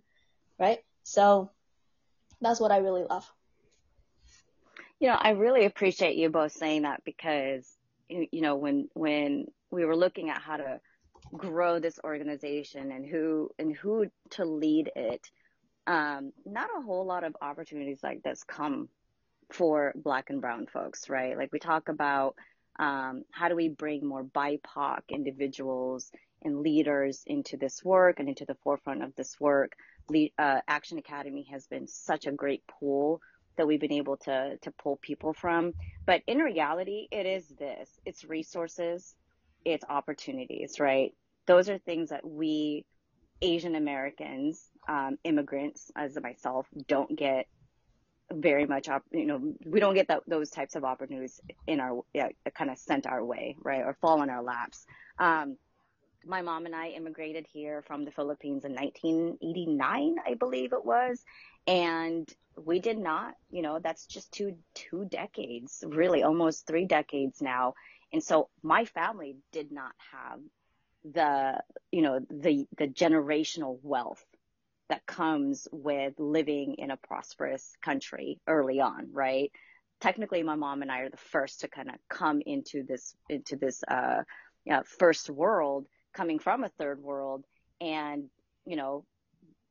Right. 0.59 0.81
So 1.05 1.51
that's 2.41 2.61
what 2.61 2.71
I 2.71 2.79
really 2.79 3.05
love. 3.09 3.31
You 5.01 5.09
know, 5.09 5.17
I 5.19 5.31
really 5.31 5.65
appreciate 5.65 6.17
you 6.17 6.29
both 6.29 6.53
saying 6.53 6.83
that 6.83 7.03
because, 7.05 7.67
you 8.09 8.41
know, 8.41 8.55
when, 8.57 8.89
when 8.95 9.47
we 9.71 9.85
were 9.85 9.97
looking 9.97 10.31
at 10.31 10.41
how 10.41 10.59
to 10.59 10.81
grow 11.37 11.79
this 11.79 11.99
organization 12.05 12.93
and 12.93 13.07
who, 13.07 13.51
and 13.59 13.75
who 13.75 14.07
to 14.31 14.45
lead 14.45 14.93
it, 14.95 15.31
um, 15.87 16.33
not 16.45 16.69
a 16.77 16.83
whole 16.83 17.07
lot 17.07 17.25
of 17.25 17.35
opportunities 17.41 18.01
like 18.03 18.23
this 18.23 18.45
come 18.45 18.89
for 19.51 19.93
black 19.97 20.31
and 20.31 20.41
brown 20.41 20.67
folks, 20.67 21.09
right? 21.09 21.37
Like 21.37 21.53
we 21.53 21.59
talk 21.59 21.89
about 21.89 22.35
um, 22.79 23.25
how 23.31 23.49
do 23.49 23.57
we 23.57 23.69
bring 23.69 24.07
more 24.07 24.25
BIPOC 24.25 25.01
individuals 25.11 26.11
and 26.43 26.61
leaders 26.61 27.23
into 27.27 27.57
this 27.57 27.85
work 27.85 28.19
and 28.19 28.29
into 28.29 28.45
the 28.45 28.57
forefront 28.63 29.03
of 29.03 29.15
this 29.15 29.39
work. 29.39 29.73
Le- 30.09 30.29
uh, 30.39 30.61
Action 30.67 30.99
Academy 30.99 31.47
has 31.51 31.67
been 31.67 31.87
such 31.87 32.27
a 32.27 32.33
great 32.33 32.63
pool 32.67 33.21
that 33.57 33.67
we've 33.67 33.81
been 33.81 33.93
able 33.93 34.17
to 34.17 34.57
to 34.63 34.71
pull 34.83 34.99
people 35.03 35.33
from. 35.33 35.75
But 36.07 36.23
in 36.27 36.39
reality, 36.39 37.09
it 37.11 37.27
is 37.27 37.49
this: 37.49 37.91
it's 38.05 38.25
resources, 38.25 39.15
it's 39.65 39.85
opportunities, 39.89 40.81
right? 40.81 41.13
Those 41.47 41.69
are 41.69 41.79
things 41.79 42.11
that 42.11 42.27
we 42.27 42.85
Asian 43.43 43.75
Americans, 43.75 44.71
um, 44.89 45.19
immigrants, 45.25 45.91
as 45.97 46.17
myself, 46.23 46.67
don't 46.87 47.17
get 47.17 47.47
very 48.31 48.67
much, 48.67 48.89
you 49.11 49.27
know, 49.27 49.55
we 49.65 49.81
don't 49.81 49.95
get 49.95 50.09
that, 50.09 50.23
those 50.27 50.51
types 50.51 50.75
of 50.75 50.85
opportunities 50.85 51.41
in 51.67 51.81
our, 51.81 52.03
yeah, 52.15 52.29
kind 52.55 52.71
of 52.71 52.79
sent 52.79 53.07
our 53.07 53.25
way, 53.25 53.57
right, 53.63 53.83
or 53.83 53.97
fall 54.01 54.23
in 54.23 54.31
our 54.31 54.43
laps. 54.43 54.87
Um, 55.19 55.57
my 56.25 56.43
mom 56.43 56.67
and 56.67 56.75
I 56.75 56.89
immigrated 56.89 57.47
here 57.53 57.83
from 57.83 58.05
the 58.05 58.11
Philippines 58.11 58.65
in 58.65 58.75
1989, 58.75 60.17
I 60.27 60.35
believe 60.35 60.73
it 60.73 60.85
was, 60.85 61.25
and 61.67 62.33
we 62.57 62.79
did 62.81 62.99
not, 62.99 63.35
you 63.51 63.63
know, 63.63 63.79
that's 63.83 64.07
just 64.07 64.33
two 64.33 64.57
two 64.75 65.05
decades, 65.07 65.83
really 65.87 66.23
almost 66.23 66.67
three 66.67 66.85
decades 66.85 67.41
now, 67.41 67.75
and 68.13 68.23
so 68.23 68.49
my 68.63 68.85
family 68.85 69.37
did 69.53 69.73
not 69.73 69.93
have 70.13 70.41
the, 71.05 71.61
you 71.91 72.03
know, 72.03 72.21
the 72.31 72.67
the 72.77 72.87
generational 72.87 73.79
wealth 73.83 74.25
that 74.93 75.07
comes 75.07 75.67
with 75.73 76.13
living 76.19 76.75
in 76.75 76.91
a 76.91 76.99
prosperous 76.99 77.75
country 77.83 78.39
early 78.47 78.79
on, 78.79 79.09
right? 79.11 79.51
Technically, 80.03 80.43
my 80.43 80.55
mom 80.55 80.83
and 80.83 80.93
I 80.93 81.01
are 81.01 81.09
the 81.09 81.17
first 81.17 81.61
to 81.61 81.69
kind 81.69 81.89
of 81.89 81.95
come 82.11 82.43
into 82.45 82.83
this 82.83 83.17
into 83.31 83.57
this 83.57 83.83
uh, 83.89 84.23
you 84.67 84.75
know, 84.75 84.83
first 84.85 85.31
world, 85.31 85.87
coming 86.13 86.39
from 86.39 86.63
a 86.63 86.69
third 86.69 87.01
world, 87.01 87.43
and 87.81 88.25
you 88.67 88.77
know, 88.77 89.07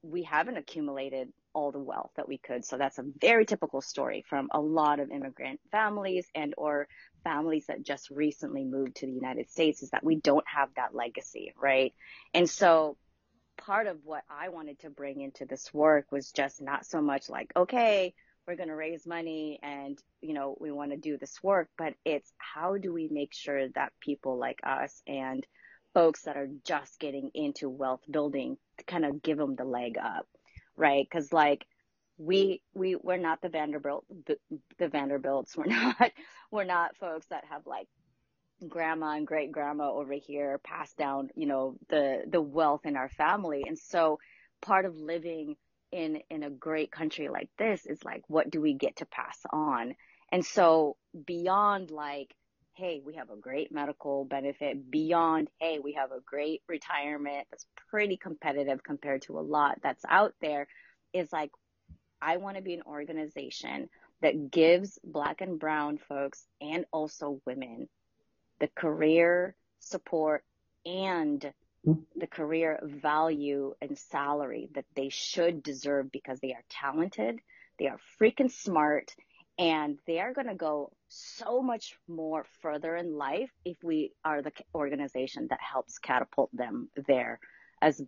we 0.02 0.24
haven't 0.24 0.58
accumulated 0.58 1.32
all 1.54 1.72
the 1.72 1.78
wealth 1.78 2.10
that 2.16 2.28
we 2.28 2.40
could. 2.40 2.66
So 2.66 2.80
that's 2.80 2.98
a 2.98 3.06
very 3.22 3.46
typical 3.46 3.82
story 3.82 4.26
from 4.28 4.50
a 4.50 4.60
lot 4.60 5.00
of 5.00 5.12
immigrant 5.12 5.60
families 5.72 6.26
and 6.34 6.56
or 6.58 6.88
families 7.24 7.68
that 7.68 7.84
just 7.84 8.10
recently 8.10 8.64
moved 8.64 8.96
to 8.96 9.06
the 9.06 9.12
United 9.12 9.52
States 9.52 9.84
is 9.84 9.92
that 9.92 10.04
we 10.04 10.16
don't 10.16 10.48
have 10.48 10.70
that 10.78 10.96
legacy, 10.96 11.54
right? 11.62 11.94
And 12.34 12.50
so 12.50 12.98
part 13.66 13.88
of 13.88 13.98
what 14.04 14.24
I 14.30 14.50
wanted 14.50 14.80
to 14.80 14.90
bring 14.90 15.22
into 15.22 15.46
this 15.46 15.74
work 15.74 16.12
was 16.12 16.32
just 16.32 16.62
not 16.62 16.86
so 16.86 17.02
much 17.02 17.30
like, 17.30 17.52
okay, 17.56 18.14
we're 18.48 18.56
going 18.56 18.70
to 18.70 18.76
raise 18.76 19.06
money 19.06 19.60
and, 19.62 19.98
you 20.22 20.34
know, 20.34 20.58
we 20.60 20.72
want 20.72 20.92
to 20.92 20.98
do 20.98 21.18
this 21.18 21.42
work, 21.44 21.70
but 21.78 21.94
it's 22.04 22.34
how 22.38 22.78
do 22.78 22.92
we 22.92 23.08
make 23.10 23.34
sure 23.34 23.70
that 23.70 23.94
people 24.00 24.38
like 24.38 24.60
us 24.64 25.02
and 25.08 25.46
folks 25.94 26.24
that 26.24 26.38
are 26.38 26.50
just 26.66 27.00
getting 27.00 27.30
into 27.34 27.70
wealth 27.70 28.02
building 28.10 28.58
kind 28.88 29.06
of 29.06 29.22
give 29.22 29.38
them 29.38 29.56
the 29.56 29.64
leg 29.64 29.98
up, 29.98 30.28
right? 30.76 31.08
Because 31.10 31.32
like 31.32 31.66
we 32.18 32.62
we 32.74 32.96
we're 32.96 33.18
not 33.18 33.42
the 33.42 33.50
Vanderbilt 33.50 34.06
the, 34.26 34.38
the 34.78 34.88
Vanderbilts. 34.88 35.56
We're 35.58 35.66
not 35.66 36.12
we're 36.52 36.64
not 36.64 36.98
folks 36.98 37.26
that 37.28 37.46
have 37.50 37.66
like 37.66 37.88
grandma 38.68 39.16
and 39.16 39.28
great 39.28 39.52
grandma 39.52 39.92
over 39.92 40.14
here 40.14 40.60
passed 40.64 40.98
down 40.98 41.30
you 41.36 41.48
know 41.48 41.76
the 41.90 42.24
the 42.28 42.42
wealth 42.42 42.86
in 42.86 42.96
our 42.96 43.10
family. 43.10 43.64
And 43.68 43.78
so 43.78 44.20
part 44.62 44.86
of 44.86 44.96
living 44.96 45.56
in 45.92 46.22
in 46.30 46.44
a 46.44 46.50
great 46.50 46.92
country 46.92 47.28
like 47.30 47.50
this 47.58 47.86
is 47.86 48.04
like 48.04 48.24
what 48.28 48.50
do 48.50 48.62
we 48.62 48.74
get 48.74 48.98
to 48.98 49.06
pass 49.06 49.38
on? 49.52 49.96
And 50.32 50.46
so 50.46 50.96
beyond 51.26 51.92
like 51.92 52.34
hey 52.76 53.02
we 53.06 53.16
have 53.16 53.30
a 53.30 53.36
great 53.36 53.72
medical 53.72 54.26
benefit 54.26 54.90
beyond 54.90 55.50
hey 55.60 55.80
we 55.84 55.94
have 55.94 56.12
a 56.12 56.22
great 56.26 56.62
retirement 56.70 57.46
that's 57.52 57.66
pretty 57.90 58.18
competitive 58.18 58.82
compared 58.84 59.22
to 59.22 59.38
a 59.38 59.42
lot 59.42 59.78
that's 59.84 60.04
out 60.08 60.34
there 60.42 60.68
is 61.14 61.32
like 61.34 61.52
i 62.22 62.38
want 62.38 62.56
to 62.56 62.64
be 62.64 62.74
an 62.74 62.82
organization 62.86 63.90
that 64.22 64.52
gives 64.52 64.98
black 65.04 65.42
and 65.42 65.60
brown 65.60 65.98
folks 65.98 66.46
and 66.62 66.86
also 66.94 67.42
women 67.46 67.90
the 68.62 68.70
career 68.70 69.56
support 69.80 70.46
and 70.86 71.54
hmm. 71.84 71.94
the 72.16 72.28
career 72.28 72.80
value 72.84 73.74
and 73.82 73.98
salary 73.98 74.70
that 74.76 74.86
they 74.96 75.10
should 75.10 75.62
deserve 75.62 76.12
because 76.12 76.40
they 76.40 76.54
are 76.54 76.64
talented, 76.70 77.40
they 77.80 77.88
are 77.88 78.00
freaking 78.20 78.52
smart, 78.52 79.14
and 79.58 80.00
they 80.08 80.20
are 80.20 80.34
going 80.34 80.48
to 80.48 80.56
go 80.56 80.92
so 81.10 81.62
much 81.62 81.98
more 82.08 82.46
further 82.62 82.96
in 82.96 83.18
life 83.18 83.52
if 83.66 83.78
we 83.84 84.14
are 84.24 84.42
the 84.42 84.52
organization 84.74 85.48
that 85.50 85.60
helps 85.60 86.00
catapult 86.00 86.50
them 86.56 86.90
there 87.08 87.40
as 87.82 88.02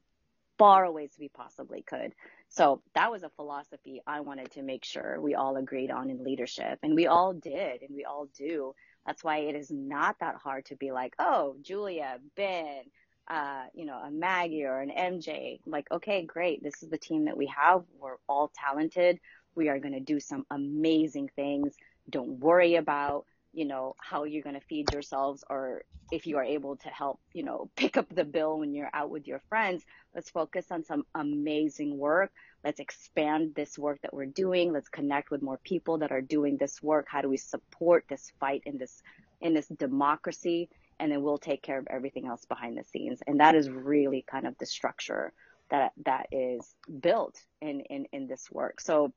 far 0.57 0.85
away 0.85 1.05
as 1.05 1.15
we 1.19 1.29
possibly 1.29 1.81
could. 1.81 2.13
So 2.49 2.81
that 2.93 3.11
was 3.11 3.23
a 3.23 3.29
philosophy 3.29 4.01
I 4.05 4.21
wanted 4.21 4.51
to 4.51 4.61
make 4.61 4.85
sure 4.85 5.19
we 5.19 5.35
all 5.35 5.57
agreed 5.57 5.91
on 5.91 6.09
in 6.09 6.23
leadership, 6.23 6.79
and 6.83 6.95
we 6.95 7.07
all 7.07 7.33
did, 7.33 7.81
and 7.81 7.95
we 7.95 8.05
all 8.05 8.27
do. 8.37 8.73
That's 9.05 9.23
why 9.23 9.39
it 9.39 9.55
is 9.55 9.69
not 9.71 10.17
that 10.19 10.35
hard 10.35 10.65
to 10.65 10.75
be 10.75 10.91
like, 10.91 11.13
oh, 11.19 11.55
Julia, 11.61 12.19
Ben, 12.35 12.83
uh, 13.27 13.65
you 13.73 13.85
know, 13.85 13.97
a 13.97 14.11
Maggie 14.11 14.65
or 14.65 14.79
an 14.79 14.89
MJ. 14.91 15.59
Like, 15.65 15.89
okay, 15.91 16.25
great. 16.25 16.63
This 16.63 16.83
is 16.83 16.89
the 16.89 16.97
team 16.97 17.25
that 17.25 17.37
we 17.37 17.47
have. 17.47 17.83
We're 17.99 18.17
all 18.27 18.51
talented. 18.55 19.19
We 19.55 19.69
are 19.69 19.79
going 19.79 19.93
to 19.93 19.99
do 19.99 20.19
some 20.19 20.45
amazing 20.49 21.29
things. 21.35 21.75
Don't 22.09 22.39
worry 22.39 22.75
about, 22.75 23.25
you 23.53 23.65
know, 23.65 23.95
how 23.99 24.23
you're 24.23 24.43
going 24.43 24.59
to 24.59 24.65
feed 24.67 24.91
yourselves 24.91 25.43
or 25.49 25.83
if 26.11 26.27
you 26.27 26.37
are 26.37 26.43
able 26.43 26.77
to 26.77 26.89
help, 26.89 27.19
you 27.33 27.43
know, 27.43 27.69
pick 27.75 27.97
up 27.97 28.07
the 28.13 28.25
bill 28.25 28.59
when 28.59 28.73
you're 28.73 28.89
out 28.93 29.09
with 29.09 29.27
your 29.27 29.41
friends. 29.49 29.83
Let's 30.13 30.29
focus 30.29 30.65
on 30.71 30.83
some 30.83 31.03
amazing 31.15 31.97
work. 31.97 32.31
Let's 32.63 32.79
expand 32.79 33.55
this 33.55 33.77
work 33.77 34.01
that 34.01 34.13
we're 34.13 34.25
doing. 34.25 34.71
Let's 34.71 34.89
connect 34.89 35.31
with 35.31 35.41
more 35.41 35.59
people 35.63 35.97
that 35.99 36.11
are 36.11 36.21
doing 36.21 36.57
this 36.57 36.81
work. 36.81 37.07
How 37.09 37.21
do 37.21 37.29
we 37.29 37.37
support 37.37 38.05
this 38.07 38.31
fight 38.39 38.63
in 38.65 38.77
this 38.77 39.01
in 39.41 39.53
this 39.53 39.67
democracy? 39.67 40.69
And 40.99 41.11
then 41.11 41.23
we'll 41.23 41.37
take 41.37 41.61
care 41.61 41.79
of 41.79 41.87
everything 41.89 42.27
else 42.27 42.45
behind 42.45 42.77
the 42.77 42.83
scenes. 42.83 43.21
And 43.27 43.39
that 43.39 43.55
is 43.55 43.69
really 43.69 44.23
kind 44.29 44.47
of 44.47 44.57
the 44.57 44.65
structure 44.65 45.33
that 45.69 45.91
that 46.05 46.27
is 46.31 46.75
built 47.01 47.39
in 47.61 47.81
in 47.81 48.05
in 48.13 48.27
this 48.27 48.49
work. 48.51 48.79
So 48.79 49.11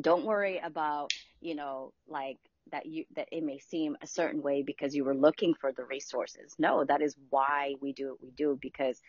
don't 0.00 0.24
worry 0.24 0.58
about 0.58 1.10
you 1.40 1.54
know 1.54 1.92
like 2.08 2.38
that 2.72 2.86
you 2.86 3.04
that 3.16 3.28
it 3.32 3.42
may 3.42 3.58
seem 3.58 3.96
a 4.00 4.06
certain 4.06 4.42
way 4.42 4.62
because 4.62 4.94
you 4.94 5.04
were 5.04 5.14
looking 5.14 5.54
for 5.54 5.72
the 5.72 5.84
resources. 5.84 6.54
No, 6.58 6.84
that 6.84 7.02
is 7.02 7.16
why 7.28 7.74
we 7.80 7.92
do 7.92 8.10
what 8.10 8.22
we 8.22 8.30
do 8.30 8.58
because 8.60 9.00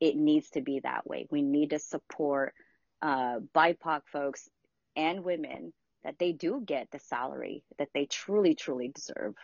it 0.00 0.16
needs 0.16 0.50
to 0.50 0.60
be 0.60 0.80
that 0.80 1.06
way. 1.06 1.26
We 1.30 1.42
need 1.42 1.70
to 1.70 1.78
support 1.78 2.54
uh, 3.02 3.38
BIPOC 3.54 4.02
folks 4.06 4.48
and 4.96 5.24
women 5.24 5.72
that 6.04 6.18
they 6.18 6.32
do 6.32 6.62
get 6.64 6.90
the 6.90 6.98
salary 6.98 7.64
that 7.78 7.88
they 7.92 8.06
truly, 8.06 8.54
truly 8.54 8.88
deserve. 8.88 9.34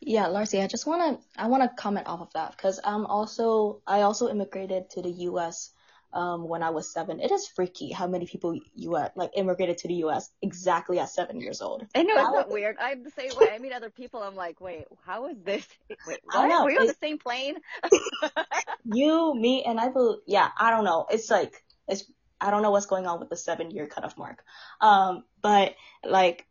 Yeah, 0.00 0.26
Larcy, 0.26 0.60
I 0.60 0.66
just 0.66 0.86
wanna 0.86 1.20
I 1.38 1.46
wanna 1.46 1.70
comment 1.78 2.08
off 2.08 2.20
of 2.20 2.32
that 2.32 2.56
because 2.56 2.80
I'm 2.82 3.06
also 3.06 3.82
I 3.86 4.00
also 4.00 4.28
immigrated 4.28 4.90
to 4.90 5.02
the 5.02 5.10
U.S. 5.30 5.70
Um, 6.14 6.46
when 6.46 6.62
I 6.62 6.68
was 6.68 6.92
seven. 6.92 7.20
It 7.20 7.30
is 7.30 7.46
freaky 7.46 7.90
how 7.90 8.06
many 8.06 8.26
people 8.26 8.58
you 8.74 8.90
like 8.90 9.30
immigrated 9.34 9.78
to 9.78 9.88
the 9.88 9.94
U.S. 9.94 10.28
exactly 10.42 10.98
at 10.98 11.08
seven 11.08 11.40
years 11.40 11.62
old. 11.62 11.86
I 11.94 12.02
know 12.02 12.14
it's 12.14 12.22
not 12.22 12.50
weird. 12.50 12.76
I'm 12.78 13.02
the 13.02 13.10
same 13.10 13.30
way. 13.34 13.48
I 13.50 13.58
meet 13.58 13.72
other 13.72 13.88
people. 13.88 14.22
I'm 14.22 14.36
like, 14.36 14.60
wait, 14.60 14.84
how 15.06 15.26
is 15.28 15.36
this? 15.42 15.66
Wait, 16.06 16.18
what? 16.24 16.48
Know, 16.48 16.64
Were 16.64 16.70
you 16.70 16.80
on 16.80 16.86
the 16.86 16.96
same 17.00 17.16
plane? 17.16 17.56
you, 18.84 19.34
me, 19.34 19.64
and 19.64 19.80
I 19.80 19.88
believe. 19.88 20.18
Yeah, 20.26 20.50
I 20.58 20.70
don't 20.70 20.84
know. 20.84 21.06
It's 21.10 21.30
like 21.30 21.64
it's. 21.88 22.04
I 22.38 22.50
don't 22.50 22.62
know 22.62 22.72
what's 22.72 22.86
going 22.86 23.06
on 23.06 23.20
with 23.20 23.30
the 23.30 23.36
seven 23.36 23.70
year 23.70 23.86
cutoff 23.86 24.18
mark. 24.18 24.44
Um, 24.80 25.24
but 25.40 25.76
like 26.04 26.46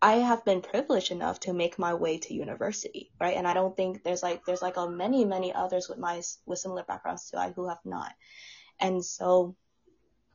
I 0.00 0.14
have 0.14 0.44
been 0.44 0.62
privileged 0.62 1.10
enough 1.10 1.40
to 1.40 1.52
make 1.52 1.78
my 1.78 1.94
way 1.94 2.18
to 2.18 2.34
university, 2.34 3.10
right? 3.20 3.36
And 3.36 3.48
I 3.48 3.54
don't 3.54 3.76
think 3.76 4.04
there's 4.04 4.22
like 4.22 4.44
there's 4.44 4.62
like 4.62 4.76
a 4.76 4.88
many 4.88 5.24
many 5.24 5.52
others 5.52 5.88
with 5.88 5.98
my 5.98 6.22
with 6.46 6.58
similar 6.60 6.84
backgrounds 6.84 7.30
to 7.30 7.38
I 7.38 7.50
who 7.50 7.68
have 7.68 7.84
not. 7.84 8.12
And 8.80 9.04
so 9.04 9.56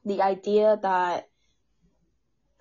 the 0.05 0.21
idea 0.21 0.79
that 0.81 1.29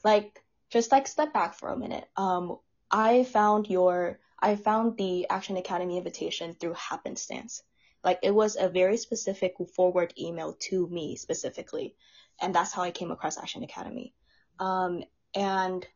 like 0.04 0.42
just 0.70 0.90
like 0.90 1.06
step 1.06 1.32
back 1.32 1.54
for 1.54 1.68
a 1.68 1.76
minute. 1.76 2.08
Um, 2.16 2.58
I 2.90 3.24
found 3.24 3.68
your 3.68 4.18
I 4.38 4.56
found 4.56 4.96
the 4.96 5.28
Action 5.28 5.56
Academy 5.56 5.98
invitation 5.98 6.56
through 6.58 6.74
happenstance. 6.74 7.62
Like 8.02 8.18
it 8.22 8.34
was 8.34 8.56
a 8.56 8.68
very 8.68 8.96
specific 8.96 9.54
forward 9.76 10.12
email 10.18 10.56
to 10.68 10.88
me 10.88 11.16
specifically, 11.16 11.94
and 12.40 12.54
that's 12.54 12.72
how 12.72 12.82
I 12.82 12.90
came 12.90 13.10
across 13.10 13.38
Action 13.38 13.62
Academy. 13.62 14.14
Um, 14.58 15.04
and 15.34 15.86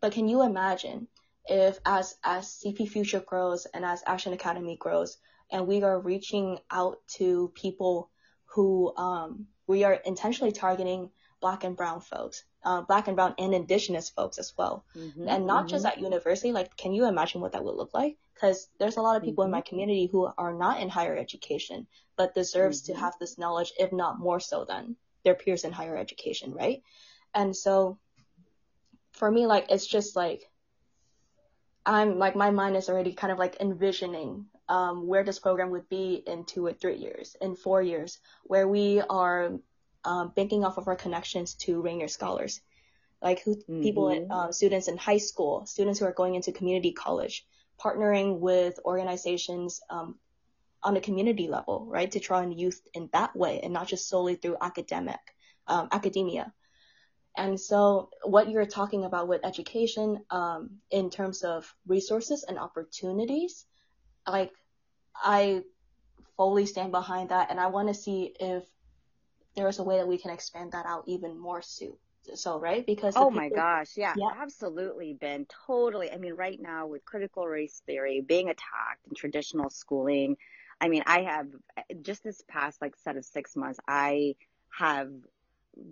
but 0.00 0.12
can 0.12 0.28
you 0.28 0.42
imagine 0.42 1.08
if 1.46 1.78
as 1.84 2.16
as 2.24 2.46
CP 2.64 2.88
Future 2.88 3.20
grows 3.20 3.66
and 3.66 3.84
as 3.84 4.02
Action 4.06 4.32
Academy 4.32 4.76
grows, 4.76 5.18
and 5.50 5.66
we 5.66 5.82
are 5.82 6.00
reaching 6.00 6.58
out 6.70 6.98
to 7.16 7.52
people 7.54 8.10
who 8.58 8.92
um, 8.96 9.46
we 9.68 9.84
are 9.84 9.92
intentionally 9.92 10.50
targeting 10.50 11.10
black 11.40 11.62
and 11.62 11.76
brown 11.76 12.00
folks, 12.00 12.42
uh, 12.64 12.82
black 12.82 13.06
and 13.06 13.14
brown 13.14 13.32
and 13.38 13.54
indigenous 13.54 14.08
folks 14.10 14.36
as 14.36 14.52
well. 14.58 14.84
Mm-hmm, 14.96 15.28
and 15.28 15.46
not 15.46 15.60
mm-hmm. 15.60 15.68
just 15.68 15.86
at 15.86 16.00
university, 16.00 16.50
like, 16.50 16.76
can 16.76 16.92
you 16.92 17.06
imagine 17.06 17.40
what 17.40 17.52
that 17.52 17.62
would 17.62 17.76
look 17.76 17.94
like? 17.94 18.16
Because 18.34 18.68
there's 18.80 18.96
a 18.96 19.00
lot 19.00 19.16
of 19.16 19.22
people 19.22 19.44
mm-hmm. 19.44 19.50
in 19.50 19.52
my 19.52 19.60
mm-hmm. 19.60 19.68
community 19.68 20.08
who 20.10 20.28
are 20.36 20.52
not 20.52 20.80
in 20.80 20.88
higher 20.88 21.16
education, 21.16 21.86
but 22.16 22.34
deserves 22.34 22.82
to 22.82 22.92
mm-hmm. 22.92 23.00
have 23.02 23.14
this 23.20 23.38
knowledge, 23.38 23.72
if 23.78 23.92
not 23.92 24.18
more 24.18 24.40
so 24.40 24.64
than 24.64 24.96
their 25.22 25.36
peers 25.36 25.62
in 25.62 25.70
higher 25.70 25.96
education, 25.96 26.52
right? 26.52 26.82
And 27.34 27.54
so 27.54 27.96
for 29.12 29.30
me, 29.30 29.46
like, 29.46 29.66
it's 29.70 29.86
just 29.86 30.16
like, 30.16 30.50
I'm 31.86 32.18
like, 32.18 32.34
my 32.34 32.50
mind 32.50 32.74
is 32.74 32.88
already 32.88 33.12
kind 33.12 33.32
of 33.32 33.38
like 33.38 33.58
envisioning 33.60 34.46
um, 34.68 35.06
where 35.06 35.24
this 35.24 35.38
program 35.38 35.70
would 35.70 35.88
be 35.88 36.22
in 36.26 36.44
two 36.44 36.64
or 36.66 36.72
three 36.72 36.96
years, 36.96 37.36
in 37.40 37.56
four 37.56 37.82
years, 37.82 38.18
where 38.44 38.68
we 38.68 39.00
are 39.00 39.52
um, 40.04 40.32
banking 40.34 40.64
off 40.64 40.78
of 40.78 40.88
our 40.88 40.96
connections 40.96 41.54
to 41.54 41.80
Rainier 41.80 42.08
scholars, 42.08 42.60
like 43.22 43.42
who, 43.42 43.56
mm-hmm. 43.56 43.82
people, 43.82 44.26
um, 44.30 44.52
students 44.52 44.88
in 44.88 44.96
high 44.96 45.18
school, 45.18 45.66
students 45.66 45.98
who 45.98 46.06
are 46.06 46.12
going 46.12 46.34
into 46.34 46.52
community 46.52 46.92
college, 46.92 47.46
partnering 47.80 48.38
with 48.38 48.78
organizations 48.84 49.80
um, 49.90 50.16
on 50.82 50.96
a 50.96 51.00
community 51.00 51.48
level, 51.48 51.86
right, 51.88 52.10
to 52.12 52.20
draw 52.20 52.40
in 52.40 52.52
youth 52.52 52.80
in 52.94 53.08
that 53.12 53.34
way 53.34 53.60
and 53.62 53.72
not 53.72 53.88
just 53.88 54.08
solely 54.08 54.34
through 54.34 54.56
academic 54.60 55.20
um, 55.66 55.88
academia. 55.92 56.52
And 57.36 57.60
so, 57.60 58.10
what 58.24 58.50
you're 58.50 58.66
talking 58.66 59.04
about 59.04 59.28
with 59.28 59.44
education 59.44 60.24
um, 60.30 60.80
in 60.90 61.08
terms 61.08 61.42
of 61.42 61.72
resources 61.86 62.44
and 62.44 62.58
opportunities 62.58 63.64
like 64.32 64.52
I 65.14 65.62
fully 66.36 66.66
stand 66.66 66.92
behind 66.92 67.30
that 67.30 67.50
and 67.50 67.58
I 67.58 67.66
want 67.66 67.88
to 67.88 67.94
see 67.94 68.34
if 68.38 68.64
there's 69.56 69.78
a 69.78 69.82
way 69.82 69.96
that 69.96 70.08
we 70.08 70.18
can 70.18 70.30
expand 70.30 70.72
that 70.72 70.86
out 70.86 71.04
even 71.06 71.38
more 71.38 71.62
soon. 71.62 71.94
So, 72.34 72.60
right? 72.60 72.84
Because 72.84 73.14
Oh 73.16 73.30
my 73.30 73.48
gosh, 73.48 73.92
yeah, 73.96 74.12
yeah, 74.16 74.30
absolutely 74.40 75.14
Ben 75.14 75.46
totally. 75.66 76.10
I 76.12 76.18
mean, 76.18 76.34
right 76.34 76.60
now 76.60 76.86
with 76.86 77.04
critical 77.04 77.46
race 77.46 77.82
theory 77.86 78.20
being 78.20 78.48
attacked 78.48 79.06
in 79.08 79.14
traditional 79.14 79.70
schooling, 79.70 80.36
I 80.80 80.88
mean, 80.88 81.02
I 81.06 81.22
have 81.22 81.48
just 82.02 82.22
this 82.22 82.42
past 82.48 82.80
like 82.82 82.96
set 82.96 83.16
of 83.16 83.24
6 83.24 83.56
months, 83.56 83.80
I 83.88 84.34
have 84.70 85.10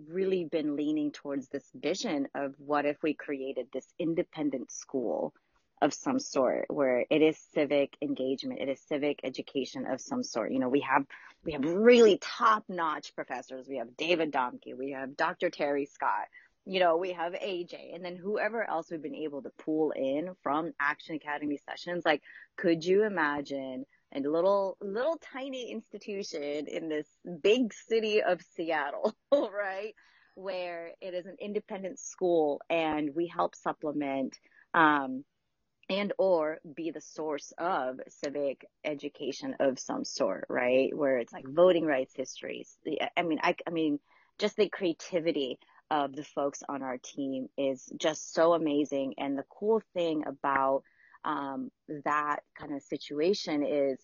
really 0.09 0.45
been 0.45 0.75
leaning 0.75 1.11
towards 1.11 1.47
this 1.47 1.65
vision 1.73 2.27
of 2.35 2.53
what 2.57 2.85
if 2.85 3.01
we 3.01 3.13
created 3.13 3.67
this 3.71 3.87
independent 3.97 4.71
school 4.71 5.33
of 5.81 5.93
some 5.93 6.19
sort 6.19 6.65
where 6.69 7.05
it 7.09 7.21
is 7.21 7.37
civic 7.53 7.95
engagement 8.01 8.59
it 8.59 8.69
is 8.69 8.81
civic 8.87 9.19
education 9.23 9.85
of 9.85 10.01
some 10.01 10.23
sort 10.23 10.51
you 10.51 10.59
know 10.59 10.69
we 10.69 10.81
have 10.81 11.05
we 11.45 11.53
have 11.53 11.63
really 11.63 12.17
top 12.19 12.63
notch 12.67 13.13
professors 13.15 13.67
we 13.67 13.77
have 13.77 13.95
david 13.97 14.31
Domke 14.31 14.75
we 14.77 14.91
have 14.91 15.15
dr 15.15 15.49
terry 15.51 15.85
scott 15.85 16.27
you 16.67 16.81
know, 16.81 16.97
we 16.97 17.13
have 17.13 17.31
AJ 17.31 17.95
and 17.95 18.03
then 18.03 18.17
whoever 18.17 18.69
else 18.69 18.91
we've 18.91 19.01
been 19.01 19.15
able 19.15 19.41
to 19.41 19.51
pull 19.57 19.91
in 19.91 20.31
from 20.43 20.73
Action 20.81 21.15
Academy 21.15 21.59
sessions. 21.69 22.03
Like, 22.05 22.21
could 22.57 22.83
you 22.83 23.05
imagine 23.05 23.85
a 24.13 24.19
little, 24.19 24.77
little 24.81 25.17
tiny 25.33 25.71
institution 25.71 26.67
in 26.67 26.89
this 26.89 27.07
big 27.41 27.73
city 27.73 28.21
of 28.21 28.41
Seattle, 28.55 29.15
right? 29.31 29.93
Where 30.35 30.91
it 30.99 31.13
is 31.13 31.25
an 31.25 31.37
independent 31.39 31.99
school 31.99 32.61
and 32.69 33.15
we 33.15 33.27
help 33.27 33.55
supplement, 33.55 34.37
um, 34.73 35.23
and 35.89 36.11
or 36.17 36.59
be 36.75 36.91
the 36.91 37.01
source 37.01 37.53
of 37.57 37.99
civic 38.09 38.65
education 38.83 39.55
of 39.59 39.79
some 39.79 40.03
sort, 40.03 40.45
right? 40.49 40.95
Where 40.95 41.17
it's 41.17 41.31
like 41.31 41.47
voting 41.47 41.85
rights 41.85 42.13
histories. 42.15 42.77
I 43.15 43.21
mean, 43.23 43.39
I, 43.41 43.55
I 43.65 43.69
mean, 43.69 43.99
just 44.37 44.57
the 44.57 44.69
creativity 44.69 45.59
of 45.89 46.15
the 46.15 46.23
folks 46.23 46.61
on 46.67 46.83
our 46.83 46.97
team 46.97 47.47
is 47.57 47.89
just 47.97 48.33
so 48.33 48.53
amazing. 48.53 49.15
And 49.17 49.37
the 49.37 49.45
cool 49.49 49.81
thing 49.93 50.23
about 50.27 50.83
um, 51.23 51.71
that 52.03 52.39
kind 52.59 52.73
of 52.75 52.81
situation 52.81 53.63
is 53.63 53.97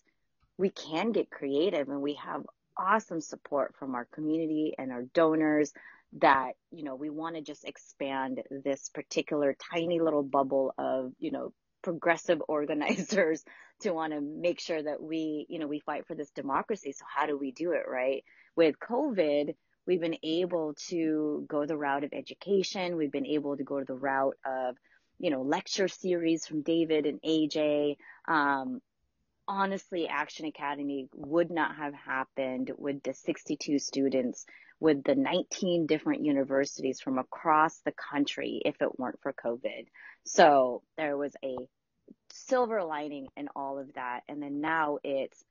we 0.56 0.70
can 0.70 1.12
get 1.12 1.30
creative 1.30 1.88
and 1.88 2.00
we 2.00 2.14
have 2.14 2.42
awesome 2.78 3.20
support 3.20 3.74
from 3.78 3.94
our 3.94 4.06
community 4.06 4.74
and 4.78 4.90
our 4.90 5.02
donors 5.14 5.72
that 6.20 6.52
you 6.70 6.84
know 6.84 6.94
we 6.94 7.10
want 7.10 7.34
to 7.34 7.42
just 7.42 7.64
expand 7.64 8.40
this 8.64 8.88
particular 8.94 9.56
tiny 9.72 10.00
little 10.00 10.22
bubble 10.22 10.72
of 10.78 11.12
you 11.18 11.30
know 11.32 11.52
progressive 11.84 12.42
organizers 12.48 13.44
to 13.80 13.92
want 13.92 14.12
to 14.12 14.20
make 14.20 14.60
sure 14.60 14.82
that 14.82 15.00
we 15.00 15.46
you 15.48 15.60
know 15.60 15.68
we 15.68 15.80
fight 15.80 16.06
for 16.06 16.14
this 16.16 16.30
democracy 16.30 16.92
so 16.92 17.04
how 17.14 17.26
do 17.26 17.38
we 17.38 17.52
do 17.52 17.72
it 17.72 17.84
right 17.88 18.24
with 18.56 18.74
covid 18.78 19.54
we've 19.86 20.00
been 20.00 20.16
able 20.22 20.74
to 20.88 21.44
go 21.48 21.66
the 21.66 21.76
route 21.76 22.04
of 22.04 22.12
education. 22.12 22.96
We've 22.96 23.12
been 23.12 23.26
able 23.26 23.56
to 23.56 23.64
go 23.64 23.78
to 23.78 23.84
the 23.84 23.94
route 23.94 24.36
of, 24.44 24.76
you 25.18 25.30
know, 25.30 25.42
lecture 25.42 25.88
series 25.88 26.46
from 26.46 26.62
David 26.62 27.06
and 27.06 27.20
AJ. 27.22 27.96
Um, 28.26 28.80
honestly, 29.46 30.08
Action 30.08 30.46
Academy 30.46 31.08
would 31.14 31.50
not 31.50 31.76
have 31.76 31.94
happened 31.94 32.72
with 32.76 33.02
the 33.02 33.12
62 33.12 33.78
students, 33.78 34.46
with 34.80 35.04
the 35.04 35.14
19 35.14 35.86
different 35.86 36.24
universities 36.24 37.00
from 37.00 37.18
across 37.18 37.78
the 37.84 37.92
country 37.92 38.62
if 38.64 38.80
it 38.80 38.98
weren't 38.98 39.20
for 39.22 39.32
COVID. 39.32 39.86
So 40.24 40.82
there 40.96 41.16
was 41.16 41.34
a 41.44 41.56
silver 42.32 42.82
lining 42.82 43.28
in 43.36 43.48
all 43.54 43.78
of 43.78 43.92
that. 43.94 44.22
And 44.28 44.42
then 44.42 44.60
now 44.60 44.98
it's 45.04 45.44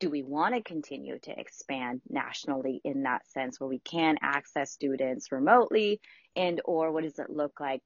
do 0.00 0.10
we 0.10 0.22
want 0.22 0.54
to 0.54 0.62
continue 0.62 1.18
to 1.18 1.38
expand 1.38 2.00
nationally 2.08 2.80
in 2.84 3.04
that 3.04 3.26
sense 3.28 3.58
where 3.58 3.68
we 3.68 3.78
can 3.78 4.16
access 4.22 4.72
students 4.72 5.30
remotely 5.32 6.00
and 6.36 6.60
or 6.64 6.92
what 6.92 7.04
does 7.04 7.18
it 7.18 7.30
look 7.30 7.60
like 7.60 7.80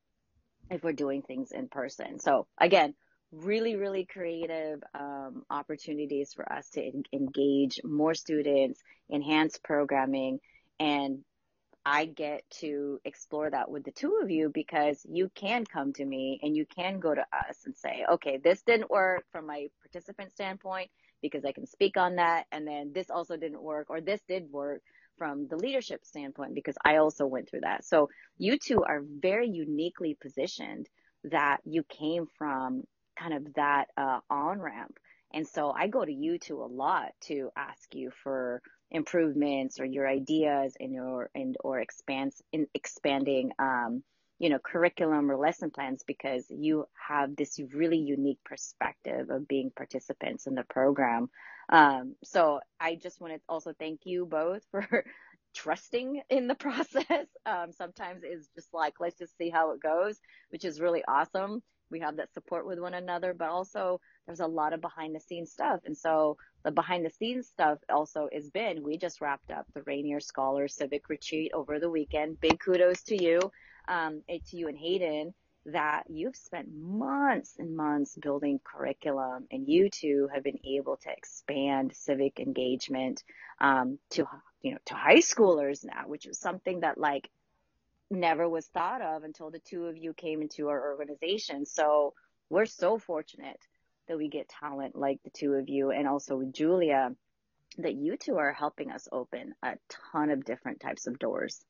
if 0.70 0.83
we're 0.83 0.92
doing 0.92 1.22
things 1.22 1.52
in 1.52 1.68
person 1.68 2.18
so 2.18 2.46
again 2.59 2.94
really 3.31 3.76
really 3.76 4.07
creative 4.07 4.81
um, 4.98 5.42
opportunities 5.50 6.33
for 6.35 6.50
us 6.50 6.68
to 6.70 6.83
en- 6.83 7.04
engage 7.12 7.81
more 7.85 8.14
students 8.14 8.81
enhance 9.12 9.59
programming 9.62 10.38
and 10.81 11.18
I 11.85 12.07
get 12.07 12.43
to 12.61 13.01
explore 13.05 13.51
that 13.51 13.71
with 13.71 13.85
the 13.85 13.93
two 13.93 14.21
of 14.23 14.31
you 14.31 14.51
because 14.53 15.05
you 15.09 15.31
can 15.35 15.64
come 15.64 15.93
to 15.95 16.05
me 16.05 16.38
and 16.43 16.57
you 16.57 16.67
can 16.67 17.01
go 17.01 17.14
to 17.14 17.23
us 17.33 17.64
and 17.64 17.77
say, 17.77 18.05
okay, 18.12 18.38
this 18.43 18.62
didn't 18.62 18.91
work 18.91 19.25
from 19.33 19.47
my 19.47 19.69
participant 19.83 20.33
standpoint 20.33 20.91
because 21.23 21.45
I 21.45 21.53
can 21.53 21.67
speak 21.67 21.97
on 21.97 22.17
that. 22.17 22.45
And 22.53 22.67
then 22.67 22.93
this 22.95 23.11
also 23.11 23.37
didn't 23.37 23.62
work, 23.62 23.88
or 23.91 24.01
this 24.01 24.21
did 24.29 24.51
work 24.51 24.83
from 25.17 25.49
the 25.49 25.57
leadership 25.57 26.05
standpoint 26.05 26.55
because 26.55 26.77
I 26.85 26.97
also 26.97 27.27
went 27.27 27.49
through 27.49 27.62
that. 27.62 27.85
So 27.85 28.09
you 28.38 28.59
two 28.59 28.85
are 28.85 29.03
very 29.03 29.49
uniquely 29.49 30.17
positioned 30.21 30.88
that 31.25 31.59
you 31.64 31.83
came 31.85 32.27
from 32.38 32.85
kind 33.19 33.35
of 33.35 33.55
that 33.55 33.87
uh, 33.97 34.21
on 34.31 34.61
ramp. 34.61 34.99
And 35.33 35.47
so 35.47 35.71
I 35.71 35.88
go 35.88 36.05
to 36.05 36.12
you 36.12 36.38
two 36.38 36.62
a 36.62 36.64
lot 36.64 37.12
to 37.23 37.51
ask 37.57 37.95
you 37.95 38.11
for 38.23 38.62
improvements 38.90 39.81
or 39.81 39.85
your 39.85 40.09
ideas 40.09 40.74
and 40.81 40.92
your 40.92 41.31
and 41.35 41.57
or 41.62 41.81
expands 41.81 42.42
in 42.53 42.66
expanding 42.74 43.53
um, 43.59 44.03
you 44.38 44.48
know, 44.48 44.59
curriculum 44.59 45.31
or 45.31 45.37
lesson 45.37 45.70
plans 45.70 46.05
because 46.07 46.46
you 46.48 46.87
have 47.09 47.35
this 47.35 47.59
really 47.74 47.98
unique 47.98 48.38
perspective 48.44 49.31
of 49.31 49.48
being 49.48 49.72
participants 49.74 50.46
in 50.46 50.55
the 50.55 50.62
program. 50.62 51.29
Um, 51.68 52.14
so 52.22 52.61
I 52.81 52.94
just 52.94 53.20
want 53.20 53.35
to 53.35 53.40
also 53.48 53.72
thank 53.79 54.01
you 54.05 54.27
both 54.27 54.62
for 54.70 55.05
trusting 55.55 56.22
in 56.31 56.46
the 56.46 56.55
process. 56.55 57.27
Um, 57.46 57.72
sometimes 57.72 58.22
it's 58.22 58.48
just 58.55 58.72
like, 58.72 58.94
let's 59.01 59.18
just 59.18 59.37
see 59.37 59.51
how 59.51 59.72
it 59.72 59.83
goes, 59.83 60.18
which 60.51 60.64
is 60.64 60.81
really 60.81 61.03
awesome. 61.07 61.62
We 61.90 62.01
have 62.01 62.16
that 62.18 62.33
support 62.33 62.66
with 62.66 62.79
one 62.79 62.94
another, 62.94 63.35
but 63.35 63.48
also 63.48 64.01
there's 64.29 64.41
a 64.41 64.47
lot 64.47 64.75
of 64.75 64.83
behind 64.83 65.14
the 65.14 65.21
scenes 65.21 65.51
stuff. 65.51 65.81
And 65.87 65.97
so 65.97 66.37
the 66.62 66.71
behind 66.71 67.05
the 67.05 67.11
scenes 67.11 67.49
stuff 67.49 67.79
also 67.88 68.29
has 68.31 68.51
been, 68.51 68.83
we 68.83 68.99
just 68.99 69.23
wrapped 69.23 69.51
up 69.51 69.67
the 69.73 69.83
Rainier 69.83 70.21
Scholars 70.21 70.75
Civic 70.75 71.09
Retreat 71.09 71.53
over 71.55 71.81
the 71.81 71.88
weekend. 71.88 72.38
Big 72.38 72.61
kudos 72.61 73.03
to 73.05 73.21
you 73.21 73.51
um, 73.88 74.23
to 74.29 74.57
you 74.57 74.69
and 74.69 74.77
Hayden 74.77 75.33
that 75.64 76.05
you've 76.09 76.37
spent 76.37 76.69
months 76.71 77.55
and 77.59 77.75
months 77.75 78.17
building 78.21 78.61
curriculum 78.62 79.47
and 79.51 79.67
you 79.67 79.88
two 79.88 80.29
have 80.33 80.45
been 80.45 80.59
able 80.64 80.99
to 80.99 81.11
expand 81.11 81.95
civic 81.95 82.38
engagement 82.38 83.23
um, 83.61 83.99
to 84.11 84.27
you 84.62 84.73
know 84.73 84.79
to 84.87 84.95
high 84.95 85.19
schoolers 85.19 85.85
now 85.85 86.05
which 86.07 86.27
is 86.27 86.38
something 86.38 86.81
that 86.81 86.97
like 86.97 87.29
never 88.11 88.49
was 88.49 88.67
thought 88.69 89.03
of 89.03 89.25
until 89.25 89.51
the 89.51 89.59
two 89.59 89.87
of 89.87 89.97
you 89.97 90.14
came 90.14 90.41
into 90.41 90.69
our 90.69 90.91
organization 90.93 91.67
so 91.67 92.14
we're 92.49 92.64
so 92.64 92.97
fortunate 92.97 93.61
that 94.09 94.16
we 94.16 94.29
get 94.29 94.49
talent 94.49 94.97
like 94.97 95.23
the 95.23 95.31
two 95.31 95.53
of 95.53 95.68
you 95.68 95.90
and 95.90 96.09
also 96.09 96.37
with 96.37 96.53
julia 96.53 97.14
that 97.79 97.94
you 97.94 98.16
two 98.16 98.37
are 98.37 98.53
helping 98.53 98.90
us 98.90 99.09
open 99.12 99.55
a 99.62 99.75
ton 100.12 100.31
of 100.31 100.44
different 100.44 100.81
types 100.81 101.07
of 101.07 101.18
doors 101.18 101.64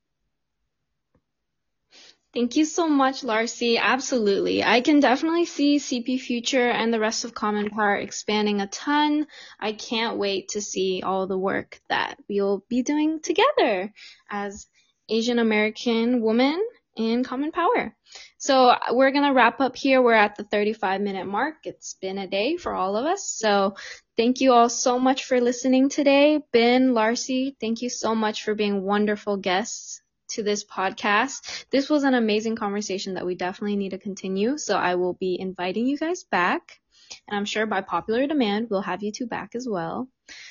Thank 2.34 2.56
you 2.56 2.66
so 2.66 2.88
much, 2.88 3.24
Larcy. 3.24 3.78
Absolutely. 3.78 4.62
I 4.62 4.82
can 4.82 5.00
definitely 5.00 5.46
see 5.46 5.78
CP 5.78 6.20
Future 6.20 6.68
and 6.68 6.92
the 6.92 7.00
rest 7.00 7.24
of 7.24 7.34
Common 7.34 7.70
Power 7.70 7.96
expanding 7.96 8.60
a 8.60 8.66
ton. 8.66 9.26
I 9.58 9.72
can't 9.72 10.18
wait 10.18 10.50
to 10.50 10.60
see 10.60 11.02
all 11.02 11.26
the 11.26 11.38
work 11.38 11.80
that 11.88 12.16
we'll 12.28 12.62
be 12.68 12.82
doing 12.82 13.20
together 13.20 13.94
as 14.30 14.66
Asian 15.08 15.38
American 15.38 16.20
women 16.20 16.62
in 16.98 17.24
Common 17.24 17.52
Power. 17.52 17.94
So 18.38 18.74
we're 18.90 19.12
going 19.12 19.24
to 19.24 19.32
wrap 19.32 19.60
up 19.60 19.76
here. 19.76 20.02
We're 20.02 20.12
at 20.14 20.36
the 20.36 20.44
35 20.44 21.00
minute 21.00 21.26
mark. 21.26 21.54
It's 21.64 21.94
been 21.94 22.18
a 22.18 22.26
day 22.26 22.56
for 22.56 22.74
all 22.74 22.96
of 22.96 23.06
us. 23.06 23.30
So 23.30 23.76
thank 24.16 24.40
you 24.40 24.52
all 24.52 24.68
so 24.68 24.98
much 24.98 25.24
for 25.24 25.40
listening 25.40 25.88
today. 25.88 26.40
Ben, 26.52 26.92
Larcy, 26.92 27.56
thank 27.60 27.80
you 27.80 27.88
so 27.88 28.14
much 28.14 28.42
for 28.42 28.54
being 28.54 28.82
wonderful 28.82 29.36
guests 29.36 30.02
to 30.30 30.42
this 30.42 30.64
podcast. 30.64 31.66
This 31.70 31.88
was 31.88 32.02
an 32.02 32.14
amazing 32.14 32.56
conversation 32.56 33.14
that 33.14 33.24
we 33.24 33.34
definitely 33.34 33.76
need 33.76 33.90
to 33.90 33.98
continue. 33.98 34.58
So 34.58 34.76
I 34.76 34.96
will 34.96 35.14
be 35.14 35.38
inviting 35.40 35.86
you 35.86 35.96
guys 35.96 36.24
back. 36.24 36.80
And 37.26 37.36
I'm 37.36 37.46
sure 37.46 37.64
by 37.64 37.80
popular 37.80 38.26
demand, 38.26 38.68
we'll 38.70 38.82
have 38.82 39.02
you 39.02 39.12
two 39.12 39.26
back 39.26 39.54
as 39.54 39.66
well. 39.66 40.08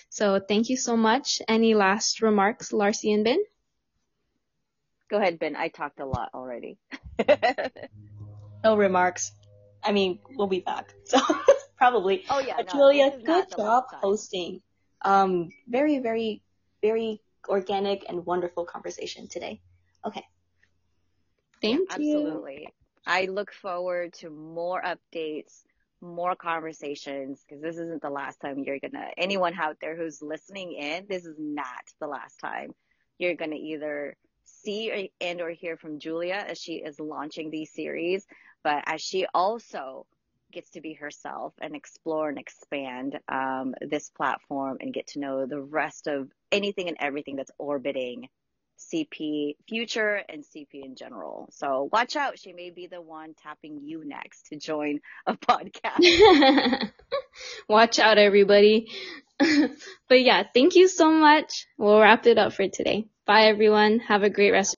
So 0.09 0.39
thank 0.39 0.69
you 0.69 0.77
so 0.77 0.97
much. 0.97 1.41
Any 1.47 1.75
last 1.75 2.21
remarks, 2.21 2.73
Larcy 2.73 3.11
and 3.11 3.23
Ben? 3.23 3.43
Go 5.09 5.17
ahead, 5.17 5.39
Ben. 5.39 5.55
I 5.55 5.69
talked 5.69 5.99
a 5.99 6.05
lot 6.05 6.29
already. 6.33 6.77
no 8.63 8.75
remarks. 8.75 9.31
I 9.83 9.91
mean, 9.91 10.19
we'll 10.35 10.47
be 10.47 10.59
back. 10.59 10.93
So 11.05 11.19
probably. 11.77 12.25
Oh 12.29 12.39
yeah. 12.39 12.57
No, 12.57 12.63
Julia, 12.71 13.13
good 13.23 13.45
job 13.55 13.85
hosting. 14.01 14.61
Um, 15.03 15.49
very, 15.67 15.99
very, 15.99 16.41
very 16.81 17.21
organic 17.47 18.03
and 18.09 18.25
wonderful 18.25 18.65
conversation 18.65 19.27
today. 19.27 19.61
Okay. 20.05 20.25
Thank 21.61 21.89
yeah, 21.91 21.97
you. 21.97 22.17
Absolutely. 22.17 22.69
I 23.05 23.25
look 23.25 23.53
forward 23.53 24.13
to 24.15 24.29
more 24.29 24.81
updates, 24.81 25.63
more 26.01 26.35
conversations, 26.35 27.43
because 27.47 27.61
this 27.61 27.77
isn't 27.77 28.01
the 28.01 28.09
last 28.09 28.41
time 28.41 28.63
you're 28.65 28.79
gonna, 28.79 29.07
anyone 29.17 29.53
out 29.57 29.77
there 29.79 29.95
who's 29.95 30.21
listening 30.21 30.73
in, 30.73 31.05
this 31.07 31.25
is 31.25 31.35
not 31.39 31.83
the 32.01 32.07
last 32.07 32.39
time 32.39 32.73
you're 33.17 33.35
gonna 33.35 33.55
either 33.55 34.17
see 34.63 35.11
and 35.21 35.41
or 35.41 35.49
hear 35.51 35.77
from 35.77 35.99
Julia 35.99 36.45
as 36.47 36.57
she 36.57 36.75
is 36.75 36.99
launching 36.99 37.49
these 37.49 37.71
series, 37.73 38.25
but 38.63 38.83
as 38.85 39.01
she 39.01 39.25
also 39.33 40.05
gets 40.51 40.69
to 40.71 40.81
be 40.81 40.93
herself 40.93 41.53
and 41.61 41.75
explore 41.75 42.29
and 42.29 42.37
expand 42.37 43.19
um, 43.29 43.75
this 43.81 44.09
platform 44.09 44.77
and 44.79 44.93
get 44.93 45.07
to 45.07 45.19
know 45.19 45.45
the 45.45 45.59
rest 45.59 46.07
of 46.07 46.29
anything 46.51 46.87
and 46.87 46.97
everything 46.99 47.35
that's 47.35 47.51
orbiting 47.57 48.29
CP 48.79 49.55
future 49.67 50.21
and 50.29 50.43
CP 50.43 50.85
in 50.85 50.95
general. 50.95 51.49
So 51.51 51.89
watch 51.91 52.15
out. 52.15 52.39
She 52.39 52.53
may 52.53 52.69
be 52.69 52.87
the 52.87 53.01
one 53.01 53.33
tapping 53.33 53.79
you 53.81 54.03
next 54.05 54.47
to 54.47 54.55
join 54.55 54.99
a 55.25 55.33
podcast. 55.37 56.91
watch 57.67 57.99
out, 57.99 58.17
everybody. 58.17 58.87
but 60.09 60.21
yeah, 60.21 60.43
thank 60.53 60.75
you 60.75 60.87
so 60.87 61.11
much. 61.11 61.67
We'll 61.77 61.99
wrap 61.99 62.25
it 62.27 62.37
up 62.37 62.53
for 62.53 62.67
today. 62.67 63.07
Bye, 63.25 63.43
everyone. 63.47 63.99
Have 63.99 64.23
a 64.23 64.29
great 64.29 64.51
rest. 64.51 64.65